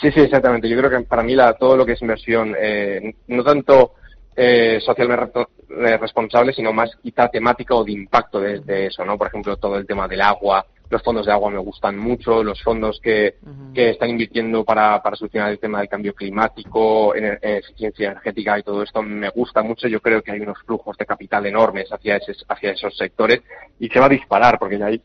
Sí, 0.00 0.10
sí, 0.10 0.20
exactamente. 0.20 0.68
Yo 0.68 0.76
creo 0.76 0.90
que 0.90 1.00
para 1.06 1.22
mí 1.22 1.34
la, 1.34 1.54
todo 1.54 1.76
lo 1.76 1.86
que 1.86 1.92
es 1.92 2.02
inversión, 2.02 2.54
eh, 2.58 3.14
no 3.28 3.44
tanto 3.44 3.94
eh, 4.36 4.80
socialmente 4.84 5.46
eh, 5.70 5.96
responsable, 5.96 6.52
sino 6.52 6.72
más 6.72 6.90
quizá 7.02 7.28
temática 7.28 7.74
o 7.74 7.84
de 7.84 7.92
impacto 7.92 8.40
de, 8.40 8.60
de, 8.60 8.86
eso, 8.86 9.04
¿no? 9.04 9.16
Por 9.16 9.28
ejemplo, 9.28 9.56
todo 9.56 9.76
el 9.76 9.86
tema 9.86 10.08
del 10.08 10.20
agua, 10.20 10.66
los 10.90 11.02
fondos 11.02 11.26
de 11.26 11.32
agua 11.32 11.50
me 11.50 11.58
gustan 11.58 11.96
mucho, 11.96 12.42
los 12.42 12.62
fondos 12.62 13.00
que, 13.00 13.36
uh 13.42 13.48
-huh. 13.48 13.72
que 13.72 13.90
están 13.90 14.10
invirtiendo 14.10 14.64
para, 14.64 15.02
para, 15.02 15.16
solucionar 15.16 15.50
el 15.50 15.58
tema 15.58 15.78
del 15.78 15.88
cambio 15.88 16.14
climático, 16.14 17.14
en, 17.14 17.24
en, 17.24 17.38
eficiencia 17.42 18.10
energética 18.10 18.58
y 18.58 18.62
todo 18.62 18.82
esto 18.82 19.02
me 19.02 19.30
gusta 19.30 19.62
mucho. 19.62 19.88
Yo 19.88 20.00
creo 20.00 20.22
que 20.22 20.32
hay 20.32 20.40
unos 20.40 20.58
flujos 20.66 20.96
de 20.96 21.06
capital 21.06 21.46
enormes 21.46 21.88
hacia, 21.92 22.16
ese, 22.16 22.34
hacia 22.48 22.72
esos 22.72 22.96
sectores 22.96 23.40
y 23.78 23.88
se 23.88 24.00
va 24.00 24.06
a 24.06 24.10
disparar 24.10 24.58
porque 24.58 24.78
ya 24.78 24.86
hay 24.86 25.00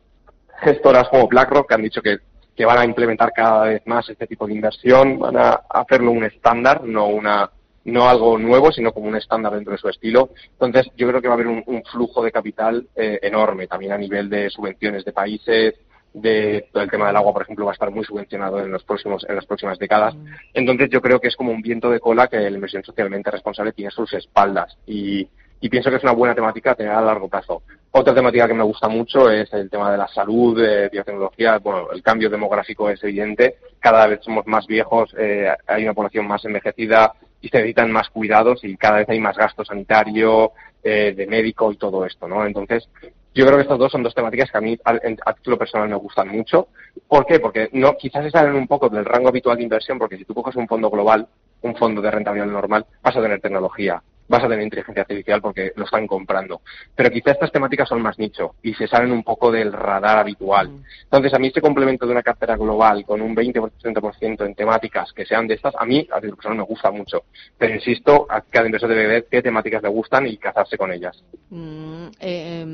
gestoras 0.62 1.08
como 1.10 1.28
BlackRock 1.28 1.68
que 1.68 1.76
han 1.76 1.84
dicho 1.84 2.02
que, 2.02 2.18
que 2.60 2.66
van 2.66 2.78
a 2.78 2.84
implementar 2.84 3.32
cada 3.32 3.68
vez 3.68 3.88
más 3.88 4.10
este 4.10 4.28
tipo 4.28 4.46
de 4.46 4.54
inversión, 4.54 5.18
van 5.18 5.38
a 5.38 5.62
hacerlo 5.70 6.12
un 6.12 6.26
estándar, 6.26 6.84
no 6.84 7.08
una 7.08 7.50
no 7.86 8.10
algo 8.10 8.38
nuevo, 8.38 8.70
sino 8.70 8.92
como 8.92 9.08
un 9.08 9.16
estándar 9.16 9.54
dentro 9.54 9.72
de 9.72 9.78
su 9.78 9.88
estilo. 9.88 10.32
Entonces, 10.52 10.92
yo 10.98 11.08
creo 11.08 11.22
que 11.22 11.30
va 11.30 11.36
a 11.36 11.38
haber 11.38 11.48
un, 11.48 11.64
un 11.66 11.82
flujo 11.86 12.22
de 12.22 12.34
capital 12.34 12.86
eh, 12.98 13.18
enorme, 13.22 13.68
también 13.68 13.94
a 13.94 13.98
nivel 13.98 14.30
de 14.30 14.50
subvenciones 14.50 15.06
de 15.06 15.14
países, 15.14 15.76
de 16.14 16.68
todo 16.74 16.84
el 16.84 16.92
tema 16.92 17.08
del 17.08 17.16
agua, 17.16 17.32
por 17.32 17.44
ejemplo, 17.44 17.64
va 17.64 17.72
a 17.72 17.76
estar 17.76 17.92
muy 17.92 18.04
subvencionado 18.04 18.60
en 18.60 18.74
los 18.74 18.84
próximos 18.84 19.26
en 19.30 19.38
las 19.38 19.46
próximas 19.46 19.80
décadas. 19.80 20.14
Entonces, 20.54 20.90
yo 20.90 21.00
creo 21.00 21.22
que 21.22 21.30
es 21.30 21.38
como 21.38 21.54
un 21.54 21.62
viento 21.62 21.90
de 21.90 22.02
cola 22.02 22.28
que 22.28 22.42
la 22.42 22.50
inversión 22.50 22.84
socialmente 22.84 23.32
responsable 23.32 23.72
tiene 23.72 23.88
a 23.88 23.92
sus 23.92 24.12
espaldas 24.12 24.78
y, 24.86 25.30
y 25.62 25.70
pienso 25.70 25.90
que 25.90 25.98
es 25.98 26.04
una 26.04 26.14
buena 26.14 26.36
temática 26.36 26.72
a 26.72 26.76
tener 26.76 26.92
a 26.92 27.02
largo 27.02 27.28
plazo. 27.28 27.64
Otra 27.92 28.14
temática 28.14 28.48
que 28.48 28.54
me 28.54 28.64
gusta 28.64 28.88
mucho 28.88 29.30
es 29.30 29.52
el 29.54 29.70
tema 29.70 29.92
de 29.92 29.98
la 29.98 30.08
salud, 30.08 30.62
de 30.62 30.90
biotecnología. 30.90 31.58
Bueno, 31.58 31.92
el 31.92 32.04
cambio 32.04 32.30
demográfico 32.30 32.90
es 32.90 33.04
evidente. 33.04 33.58
Cada 33.80 34.08
vez 34.08 34.20
somos 34.24 34.46
más 34.48 34.68
viejos, 34.68 35.14
eh, 35.18 35.50
hay 35.68 35.84
una 35.84 35.94
población 35.94 36.28
más 36.28 36.46
envejecida, 36.46 37.14
y 37.42 37.50
se 37.50 37.58
necesitan 37.58 37.92
más 37.92 38.10
cuidados 38.10 38.64
y 38.64 38.76
cada 38.76 38.98
vez 38.98 39.10
hay 39.10 39.20
más 39.20 39.38
gasto 39.38 39.64
sanitario, 39.64 40.52
eh, 40.84 41.14
de 41.16 41.28
médico 41.28 41.72
y 41.72 41.78
todo 41.78 42.06
esto, 42.06 42.28
¿no? 42.28 42.46
Entonces, 42.46 42.90
yo 43.34 43.46
creo 43.46 43.58
que 43.58 43.64
estas 43.64 43.78
dos 43.78 43.92
son 43.92 44.04
dos 44.04 44.16
temáticas 44.16 44.52
que 44.52 44.58
a 44.58 44.62
mí, 44.62 44.78
a, 44.84 44.92
a 45.26 45.34
título 45.34 45.58
personal, 45.58 45.88
me 45.88 45.96
gustan 45.96 46.30
mucho. 46.30 46.70
¿Por 47.08 47.26
qué? 47.26 47.40
Porque 47.40 47.70
no, 47.74 47.96
quizás 47.96 48.24
se 48.24 48.32
salen 48.32 48.56
un 48.56 48.68
poco 48.68 48.90
del 48.90 49.06
rango 49.06 49.30
habitual 49.30 49.58
de 49.58 49.64
inversión, 49.64 49.98
porque 50.00 50.18
si 50.18 50.26
tú 50.26 50.34
coges 50.34 50.56
un 50.56 50.68
fondo 50.68 50.90
global, 50.90 51.28
un 51.62 51.76
fondo 51.76 52.02
de 52.02 52.12
rentabilidad 52.12 52.48
normal, 52.48 52.86
vas 53.02 53.16
a 53.16 53.22
tener 53.22 53.40
tecnología, 53.40 54.02
vas 54.30 54.44
a 54.44 54.48
tener 54.48 54.64
inteligencia 54.64 55.02
artificial 55.02 55.42
porque 55.42 55.74
lo 55.76 55.84
están 55.84 56.08
comprando. 56.08 56.62
Pero 56.96 57.10
quizá 57.10 57.32
estas 57.32 57.52
temáticas 57.52 57.90
son 57.90 58.02
más 58.02 58.18
nicho 58.18 58.56
y 58.62 58.74
se 58.76 58.88
salen 58.88 59.12
un 59.12 59.24
poco 59.24 59.52
del 59.52 59.74
radar 59.74 60.20
habitual. 60.20 60.70
Entonces, 61.04 61.34
a 61.34 61.40
mí 61.40 61.48
este 61.48 61.62
complemento 61.62 62.06
de 62.06 62.14
una 62.14 62.24
cartera 62.24 62.56
global 62.56 63.04
con 63.06 63.22
un 63.22 63.36
20-30% 63.36 64.46
en 64.46 64.56
temáticas 64.56 65.12
que 65.12 65.26
sean 65.26 65.48
de 65.48 65.56
estas, 65.56 65.76
a 65.76 65.86
mí, 65.86 66.08
a 66.12 66.22
persona, 66.22 66.56
me 66.56 66.64
gusta 66.64 66.92
mucho. 66.92 67.24
Pero 67.58 67.74
insisto, 67.74 68.28
a 68.30 68.42
cada 68.42 68.68
inversor 68.68 68.90
debe 68.90 69.08
ver 69.08 69.28
qué 69.30 69.42
temáticas 69.42 69.82
le 69.82 69.90
gustan 69.90 70.28
y 70.28 70.38
casarse 70.38 70.78
con 70.78 70.92
ellas. 70.92 71.22
Mm, 71.50 72.08
eh, 72.20 72.66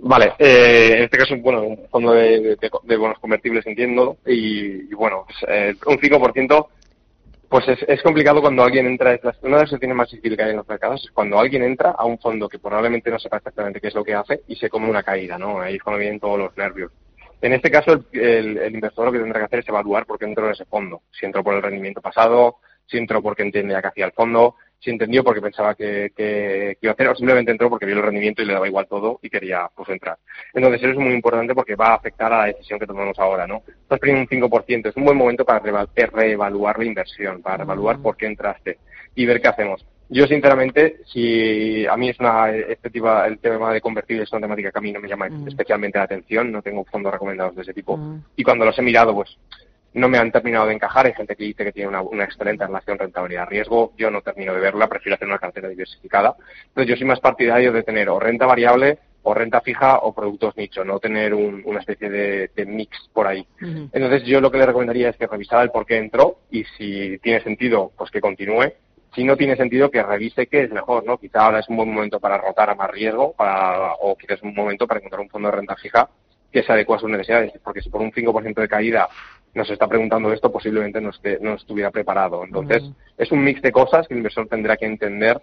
Vale, 0.05 0.33
eh, 0.38 0.95
en 0.97 1.03
este 1.03 1.17
caso, 1.17 1.33
bueno, 1.38 1.63
un 1.63 1.88
fondo 1.89 2.12
de, 2.12 2.57
de, 2.83 2.97
bonos 2.97 3.19
convertibles, 3.19 3.65
entiendo, 3.65 4.17
y, 4.25 4.91
y 4.91 4.93
bueno, 4.95 5.25
pues, 5.25 5.38
eh, 5.47 5.75
un 5.85 5.97
5%, 5.97 6.67
pues 7.53 7.67
es, 7.67 7.86
es, 7.88 8.01
complicado 8.01 8.41
cuando 8.41 8.63
alguien 8.63 8.88
entra, 8.88 9.12
una 9.43 9.57
de 9.57 9.62
las 9.62 9.69
situaciones 9.69 9.95
más 9.95 10.10
difíciles 10.10 10.39
que 10.39 10.43
en 10.43 10.57
los 10.57 10.67
mercados, 10.67 11.03
es 11.03 11.12
cuando 11.12 11.38
alguien 11.38 11.62
entra 11.62 11.91
a 11.91 12.03
un 12.03 12.17
fondo 12.17 12.50
que 12.50 12.57
probablemente 12.57 13.12
no 13.12 13.19
sepa 13.19 13.38
exactamente 13.38 13.79
qué 13.79 13.89
es 13.89 13.93
lo 13.93 14.03
que 14.03 14.15
hace 14.15 14.41
y 14.48 14.55
se 14.55 14.72
come 14.72 14.89
una 14.89 15.03
caída, 15.03 15.38
¿no? 15.38 15.62
Ahí 15.62 15.75
es 15.75 15.83
cuando 15.83 16.00
vienen 16.00 16.19
todos 16.19 16.39
los 16.39 16.57
nervios. 16.57 16.91
En 17.43 17.53
este 17.53 17.69
caso, 17.69 18.05
el, 18.12 18.19
el, 18.19 18.57
el, 18.57 18.74
inversor 18.74 19.05
lo 19.05 19.12
que 19.12 19.19
tendrá 19.19 19.39
que 19.39 19.45
hacer 19.45 19.60
es 19.60 19.69
evaluar 19.69 20.07
por 20.07 20.17
qué 20.17 20.25
entró 20.25 20.48
en 20.48 20.53
ese 20.53 20.65
fondo. 20.65 21.03
Si 21.12 21.27
entró 21.27 21.43
por 21.43 21.53
el 21.53 21.62
rendimiento 21.62 22.01
pasado, 22.01 22.55
si 22.88 22.98
entró 22.98 23.22
porque 23.22 23.43
entendía 23.43 23.83
que 23.83 23.88
hacía 23.89 24.05
el 24.05 24.13
fondo, 24.13 24.55
si 24.83 24.89
entendió 24.89 25.23
porque 25.23 25.41
pensaba 25.41 25.75
que, 25.75 26.11
que, 26.15 26.77
que, 26.79 26.79
iba 26.81 26.91
a 26.91 26.93
hacer, 26.93 27.07
o 27.07 27.15
simplemente 27.15 27.51
entró 27.51 27.69
porque 27.69 27.85
vio 27.85 27.96
el 27.96 28.03
rendimiento 28.03 28.41
y 28.41 28.46
le 28.46 28.53
daba 28.53 28.67
igual 28.67 28.85
todo 28.87 29.19
y 29.22 29.29
quería 29.29 29.69
pues 29.74 29.87
entrar. 29.89 30.17
Entonces 30.53 30.81
eso 30.81 30.91
es 30.91 30.98
muy 30.98 31.13
importante 31.13 31.55
porque 31.55 31.75
va 31.75 31.89
a 31.89 31.96
afectar 31.96 32.33
a 32.33 32.39
la 32.39 32.46
decisión 32.48 32.79
que 32.79 32.87
tomamos 32.87 33.17
ahora, 33.17 33.48
¿no? 33.48 33.63
Estás 33.65 34.00
perdiendo 34.00 34.27
un 34.29 34.50
5%, 34.50 34.89
es 34.89 34.98
un 34.98 35.05
buen 35.05 35.17
momento 35.17 35.46
para 35.46 35.59
reevaluar 35.59 36.77
la 36.77 36.85
inversión, 36.85 37.41
para 37.41 37.57
reevaluar 37.57 38.00
por 38.00 38.17
qué 38.17 38.25
entraste 38.25 38.77
y 39.15 39.25
ver 39.25 39.41
qué 39.41 39.48
hacemos. 39.48 39.85
Yo, 40.09 40.27
sinceramente, 40.27 40.98
si 41.05 41.87
a 41.87 41.96
mí 41.96 42.09
es 42.09 42.19
una, 42.19 42.51
este 42.51 42.89
tipo, 42.89 43.09
el 43.24 43.39
tema 43.39 43.74
de 43.74 43.81
convertibles 43.81 44.27
es 44.27 44.33
una 44.33 44.41
temática 44.41 44.72
que 44.72 44.77
a 44.77 44.81
mí 44.81 44.91
no 44.91 45.00
me 45.00 45.07
llama 45.07 45.29
mm. 45.29 45.48
especialmente 45.48 45.98
la 45.98 46.03
atención, 46.03 46.51
no 46.51 46.61
tengo 46.61 46.83
fondos 46.83 47.13
recomendados 47.13 47.55
de 47.55 47.61
ese 47.61 47.74
tipo. 47.74 47.98
Mm. 47.98 48.24
Y 48.35 48.43
cuando 48.43 48.65
los 48.65 48.77
he 48.77 48.81
mirado, 48.81 49.15
pues 49.15 49.37
no 49.94 50.10
me 50.10 50.18
han 50.18 50.32
terminado 50.32 50.68
de 50.68 50.74
encajar. 50.74 51.06
Hay 51.06 51.14
gente 51.14 51.36
que 51.36 51.44
dice 51.44 51.64
que 51.64 51.72
tiene 51.72 51.90
una, 51.90 52.01
una 52.01 52.24
excelente 52.24 52.66
relación 52.66 52.98
rentabilidad-riesgo. 52.98 53.94
Yo 53.98 54.10
no 54.10 54.22
termino 54.22 54.53
de 54.53 54.62
verla, 54.62 54.88
prefiero 54.88 55.16
hacer 55.16 55.27
una 55.27 55.40
cartera 55.40 55.70
diversificada. 55.70 56.36
Entonces, 56.68 56.90
yo 56.90 56.96
soy 56.96 57.08
más 57.08 57.20
partidario 57.20 57.72
de 57.72 57.84
tener 57.84 58.10
o 58.10 58.20
renta 58.20 58.46
variable 58.46 59.00
o 59.24 59.34
renta 59.34 59.62
fija 59.62 60.00
o 60.00 60.14
productos 60.14 60.56
nicho, 60.58 60.84
no 60.84 61.00
tener 61.00 61.34
un, 61.34 61.62
una 61.66 61.79
especie 61.79 62.10
de, 62.10 62.51
de, 62.53 62.66
mix 62.66 62.98
por 63.14 63.25
ahí. 63.25 63.48
Uh 63.62 63.66
-huh. 63.66 63.90
Entonces, 63.94 64.24
yo 64.25 64.42
lo 64.42 64.51
que 64.51 64.58
le 64.58 64.66
recomendaría 64.66 65.10
es 65.10 65.16
que 65.16 65.27
revisara 65.27 65.64
el 65.64 65.72
por 65.72 65.86
qué 65.86 65.98
entró 65.98 66.40
y 66.51 66.66
si 66.77 67.18
tiene 67.20 67.42
sentido, 67.42 67.92
pues 67.98 68.12
que 68.12 68.20
continúe. 68.20 68.74
Si 69.16 69.24
no 69.24 69.38
tiene 69.38 69.56
sentido, 69.56 69.92
que 69.92 70.03
revise 70.03 70.48
qué 70.48 70.64
es 70.64 70.72
mejor, 70.72 71.06
¿no? 71.06 71.18
Quizá 71.20 71.46
ahora 71.46 71.60
es 71.60 71.70
un 71.70 71.77
buen 71.77 71.94
momento 71.94 72.20
para 72.20 72.38
rotar 72.38 72.70
a 72.72 72.75
más 72.75 72.90
riesgo 72.90 73.34
para, 73.34 73.94
o 74.01 74.18
quizás 74.18 74.38
es 74.40 74.44
un 74.44 74.56
momento 74.56 74.88
para 74.88 75.00
encontrar 75.00 75.22
un 75.22 75.29
fondo 75.29 75.50
de 75.50 75.56
renta 75.56 75.75
fija 75.75 76.10
que 76.53 76.63
se 76.63 76.72
adecue 76.72 76.96
a 76.96 77.00
sus 77.00 77.09
necesidades. 77.09 77.51
Porque 77.63 77.81
si 77.81 77.89
por 77.89 78.01
un 78.01 78.11
5% 78.11 78.61
de 78.61 78.68
caída 78.68 79.09
nos 79.53 79.70
está 79.70 79.87
preguntando 79.87 80.31
esto, 80.31 80.51
posiblemente 80.51 81.01
no, 81.01 81.09
esté, 81.09 81.39
no 81.42 81.55
estuviera 81.55 81.92
preparado. 81.92 82.44
Entonces, 82.44 82.83
uh 82.83 82.87
-huh. 82.87 82.96
es 83.18 83.31
un 83.31 83.44
mix 83.44 83.61
de 83.61 83.72
cosas 83.72 84.07
que 84.07 84.13
el 84.13 84.20
inversor 84.20 84.48
tendrá 84.48 84.77
que 84.77 84.85
entender 84.85 85.42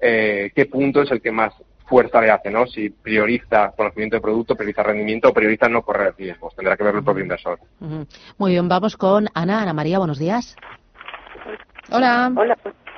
eh, 0.00 0.50
qué 0.54 0.66
punto 0.66 1.02
es 1.02 1.10
el 1.10 1.20
que 1.20 1.30
más 1.30 1.52
fuerza 1.86 2.20
le 2.20 2.30
hace, 2.30 2.50
¿no? 2.50 2.66
Si 2.66 2.90
prioriza 2.90 3.72
conocimiento 3.76 4.16
de 4.16 4.22
producto, 4.22 4.56
prioriza 4.56 4.82
rendimiento 4.82 5.28
o 5.28 5.32
prioriza 5.32 5.68
no 5.68 5.82
correr 5.82 6.14
riesgos. 6.16 6.54
Tendrá 6.56 6.76
que 6.76 6.84
ver 6.84 6.94
el 6.96 7.04
propio 7.04 7.22
inversor. 7.22 7.58
Uh 7.80 7.86
-huh. 7.86 8.06
Muy 8.38 8.52
bien, 8.52 8.68
vamos 8.68 8.96
con 8.96 9.28
Ana. 9.34 9.62
Ana 9.62 9.74
María, 9.74 9.98
buenos 9.98 10.18
días. 10.18 10.56
Hola. 11.90 12.32
Hola. 12.34 12.56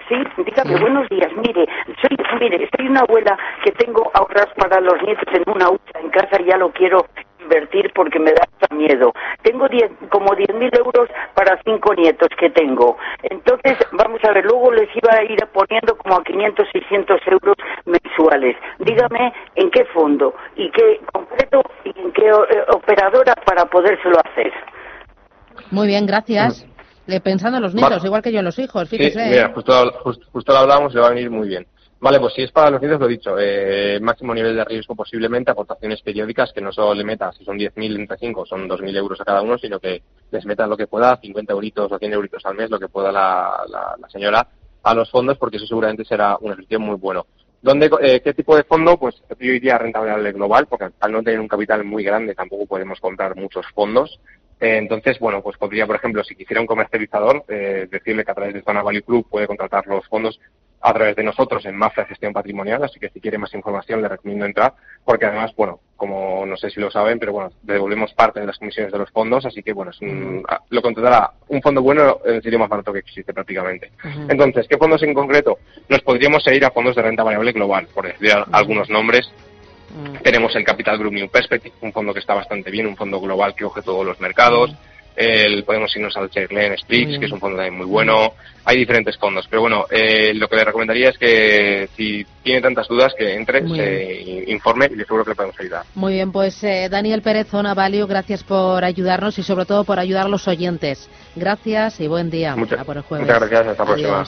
Sí, 0.09 0.14
dígame, 0.44 0.74
sí. 0.74 0.81
buenos 0.81 1.09
días. 1.09 1.31
Mire, 1.37 1.66
soy, 2.00 2.16
mire, 2.40 2.68
soy 2.77 2.88
una 2.88 3.00
abuela 3.00 3.38
que 3.64 3.72
tengo 3.72 4.11
ahorras 4.12 4.48
para 4.57 4.81
los 4.81 5.03
nietos 5.03 5.24
en 5.33 5.42
una 5.46 5.70
hucha 5.70 5.98
en 6.00 6.11
casa 6.11 6.40
y 6.40 6.44
ya 6.46 6.59
lo 6.59 6.70
quiero 6.72 7.07
invertir 7.44 7.92
porque 7.94 8.18
me 8.18 8.33
da 8.33 8.44
miedo. 8.74 9.12
Tengo 9.42 9.68
diez, 9.68 9.90
como 10.11 10.35
10 10.35 10.54
mil 10.54 10.70
euros 10.76 11.09
para 11.35 11.61
cinco 11.64 11.94
nietos 11.94 12.28
que 12.38 12.50
tengo. 12.50 12.96
Entonces, 13.22 13.78
vamos 13.92 14.20
a 14.24 14.33
ver, 14.33 14.44
luego 14.44 14.72
les 14.72 14.88
iba 14.96 15.12
a 15.12 15.22
ir 15.22 15.38
poniendo 15.52 15.96
como 15.96 16.16
a 16.16 16.24
500, 16.24 16.66
600 16.72 17.20
euros 17.26 17.57
mensuales. 17.85 18.57
Dígame 18.78 19.33
en 19.54 19.70
qué 19.70 19.85
fondo 19.87 20.35
y 20.57 20.70
qué 20.70 21.00
concreto 21.12 21.62
y 21.85 21.98
en 21.98 22.12
qué 22.12 22.28
eh, 22.28 22.64
operadora 22.72 23.35
para 23.46 23.66
podérselo 23.66 24.18
hacer. 24.24 24.52
Muy 25.70 25.87
bien, 25.87 26.07
gracias. 26.07 26.66
Eh, 27.07 27.20
pensando 27.20 27.59
en 27.59 27.62
los 27.62 27.74
nietos, 27.74 28.02
igual 28.04 28.22
que 28.22 28.33
yo 28.33 28.38
en 28.38 28.46
los 28.46 28.59
hijos, 28.59 28.88
fíjese. 28.88 29.24
Sí, 29.24 29.30
mira, 29.30 29.50
justo, 29.54 29.92
justo, 30.02 30.26
justo 30.33 30.52
lo 30.52 30.59
hablábamos 30.61 30.94
le 30.94 31.00
va 31.00 31.09
a 31.09 31.11
venir 31.11 31.30
muy 31.30 31.48
bien. 31.48 31.66
Vale, 32.05 32.21
pues 32.21 32.35
si 32.35 32.43
es 32.43 32.53
para 32.53 32.69
los 32.69 32.83
nietos, 32.83 33.01
lo 33.01 33.07
dicho, 33.07 33.35
eh, 33.38 33.99
máximo 33.99 34.35
nivel 34.35 34.55
de 34.55 34.64
riesgo 34.67 34.95
posiblemente, 34.95 35.51
aportaciones 35.51 36.03
periódicas 36.03 36.53
que 36.53 36.61
no 36.61 36.71
solo 36.71 36.93
le 36.93 37.03
meta, 37.03 37.33
si 37.33 37.47
son 37.47 37.57
10.000 37.57 37.97
entre 37.97 38.19
5, 38.19 38.45
son 38.45 38.69
2.000 38.69 38.95
euros 38.95 39.19
a 39.23 39.25
cada 39.25 39.40
uno, 39.40 39.57
sino 39.57 39.81
que 39.81 40.03
les 40.31 40.45
metan 40.45 40.69
lo 40.69 40.77
que 40.77 40.87
pueda, 40.87 41.17
50 41.17 41.55
euritos 41.55 41.90
o 41.90 41.99
100 41.99 42.12
euritos 42.12 42.45
al 42.45 42.57
mes, 42.57 42.69
lo 42.69 42.79
que 42.79 42.88
pueda 42.88 43.11
la, 43.11 43.64
la, 43.71 43.97
la 43.99 44.09
señora, 44.11 44.47
a 44.83 44.95
los 44.95 45.11
fondos, 45.11 45.38
porque 45.38 45.57
eso 45.57 45.67
seguramente 45.67 46.05
será 46.05 46.37
un 46.43 46.53
ejercicio 46.53 46.79
muy 46.79 46.97
bueno. 46.97 47.25
¿Dónde, 47.62 47.90
eh, 48.03 48.21
¿Qué 48.23 48.35
tipo 48.35 48.55
de 48.55 48.64
fondo? 48.64 48.99
Pues 48.99 49.14
yo 49.40 49.53
iría 49.53 49.77
a 49.77 49.79
rentabilidad 49.79 50.35
global, 50.35 50.67
porque 50.67 50.90
al 51.01 51.11
no 51.11 51.23
tener 51.23 51.40
un 51.40 51.49
capital 51.49 51.85
muy 51.85 52.05
grande 52.05 52.35
tampoco 52.35 52.67
podemos 52.67 53.01
comprar 53.01 53.35
muchos 53.35 53.64
fondos. 53.75 54.21
Eh, 54.61 54.77
entonces, 54.77 55.19
bueno, 55.19 55.43
pues 55.43 55.57
podría, 55.57 55.87
por 55.87 55.97
ejemplo, 55.97 56.23
si 56.23 56.35
quisiera 56.35 56.61
un 56.61 56.67
comercializador, 56.67 57.45
eh, 57.49 57.88
decirle 57.90 58.27
que 58.27 58.31
a 58.31 58.35
través 58.35 58.53
de 58.53 58.62
Zona 58.62 58.83
Value 58.83 59.03
Club 59.03 59.27
puede 59.31 59.47
contratar 59.47 59.87
los 59.87 60.07
fondos 60.09 60.38
a 60.87 60.92
través 60.92 61.16
de 61.16 61.25
nosotros 61.25 61.64
en 61.64 61.77
Mafia 61.77 62.05
Gestión 62.05 62.35
Patrimonial, 62.35 62.85
así 62.85 63.01
que 63.01 63.09
si 63.09 63.18
quiere 63.18 63.38
más 63.38 63.55
información 63.55 64.03
le 64.03 64.09
recomiendo 64.09 64.44
entrar, 64.44 64.75
porque 65.03 65.25
además, 65.25 65.51
bueno, 65.57 65.81
como 65.97 66.44
no 66.44 66.59
sé 66.59 66.68
si 66.68 66.79
lo 66.79 66.90
saben, 66.90 67.18
pero 67.18 67.33
bueno, 67.33 67.51
devolvemos 67.62 68.12
parte 68.12 68.40
de 68.40 68.47
las 68.47 68.59
comisiones 68.59 68.92
de 68.92 68.99
los 68.99 69.11
fondos, 69.11 69.47
así 69.47 69.62
que 69.62 69.73
bueno, 69.73 69.92
es 69.92 70.01
un, 70.03 70.44
lo 70.68 70.83
contratará 70.83 71.31
un 71.49 71.62
fondo 71.62 71.81
bueno, 71.81 72.18
el 72.27 72.42
sería 72.42 72.59
más 72.59 72.68
barato 72.68 72.92
que 72.92 72.99
existe 72.99 73.33
prácticamente. 73.33 73.92
Uh 74.05 74.09
-huh. 74.09 74.27
Entonces, 74.29 74.68
¿qué 74.68 74.77
fondos 74.77 75.03
en 75.03 75.14
concreto? 75.14 75.59
Nos 75.88 76.03
podríamos 76.03 76.47
ir 76.49 76.62
a 76.66 76.70
fondos 76.70 76.94
de 76.94 77.01
renta 77.01 77.23
variable 77.23 77.53
global, 77.53 77.88
por 77.94 78.07
decir 78.07 78.37
uh 78.37 78.40
-huh. 78.40 78.49
algunos 78.53 78.90
nombres. 78.90 79.33
Tenemos 80.23 80.55
el 80.57 80.64
Capital 80.64 80.99
Group 80.99 81.14
New 81.14 81.29
Perspective, 81.31 81.75
un 81.81 81.92
fondo 81.92 82.12
que 82.12 82.18
está 82.20 82.35
bastante 82.35 82.70
bien, 82.70 82.87
un 82.87 82.97
fondo 82.97 83.20
global 83.20 83.55
que 83.55 83.64
coge 83.64 83.81
todos 83.81 84.05
los 84.05 84.20
mercados. 84.20 84.75
El- 85.16 85.64
podemos 85.64 85.94
irnos 85.96 86.16
al 86.16 86.31
Cherlen 86.31 86.74
bien. 86.88 87.20
que 87.20 87.27
es 87.27 87.33
un 87.33 87.40
fondo 87.40 87.57
también 87.57 87.77
muy 87.77 87.87
bueno. 87.87 88.33
Hay 88.66 88.79
diferentes 88.79 89.18
fondos, 89.18 89.46
pero 89.48 89.61
bueno, 89.61 89.85
eh, 89.90 90.33
lo 90.35 90.48
que 90.48 90.57
le 90.57 90.64
recomendaría 90.64 91.11
es 91.11 91.18
que 91.18 91.88
si 91.96 92.24
tiene 92.42 92.62
tantas 92.62 92.88
dudas, 92.88 93.12
que 93.16 93.35
entre, 93.35 93.61
Muy 93.61 93.79
se 93.79 94.22
in- 94.22 94.48
informe 94.48 94.87
y 94.90 94.94
de 94.96 95.05
seguro 95.05 95.22
que 95.24 95.33
le 95.33 95.35
podemos 95.37 95.61
ayudar. 95.61 95.83
Muy 95.94 96.14
bien, 96.14 96.33
pues 96.33 96.64
eh, 96.64 96.88
Daniel 96.90 97.20
Pérez, 97.20 97.46
Zona 97.48 97.74
Value, 97.74 98.07
gracias 98.07 98.42
por 98.42 98.83
ayudarnos 98.83 99.38
y 99.38 99.42
sobre 99.42 99.66
todo 99.66 99.85
por 99.85 99.98
ayudar 99.98 100.24
a 100.27 100.29
los 100.31 100.48
oyentes. 100.48 101.11
Gracias 101.37 102.00
y 102.00 102.09
buen 102.09 102.31
día. 102.31 102.57
Muchas- 102.57 102.85
por 102.87 102.96
el 102.96 103.03
jueves. 103.03 103.27
muchas 103.27 103.40
gracias, 103.50 103.66
hasta 103.72 103.83
la 103.83 103.87
próxima. 103.87 104.24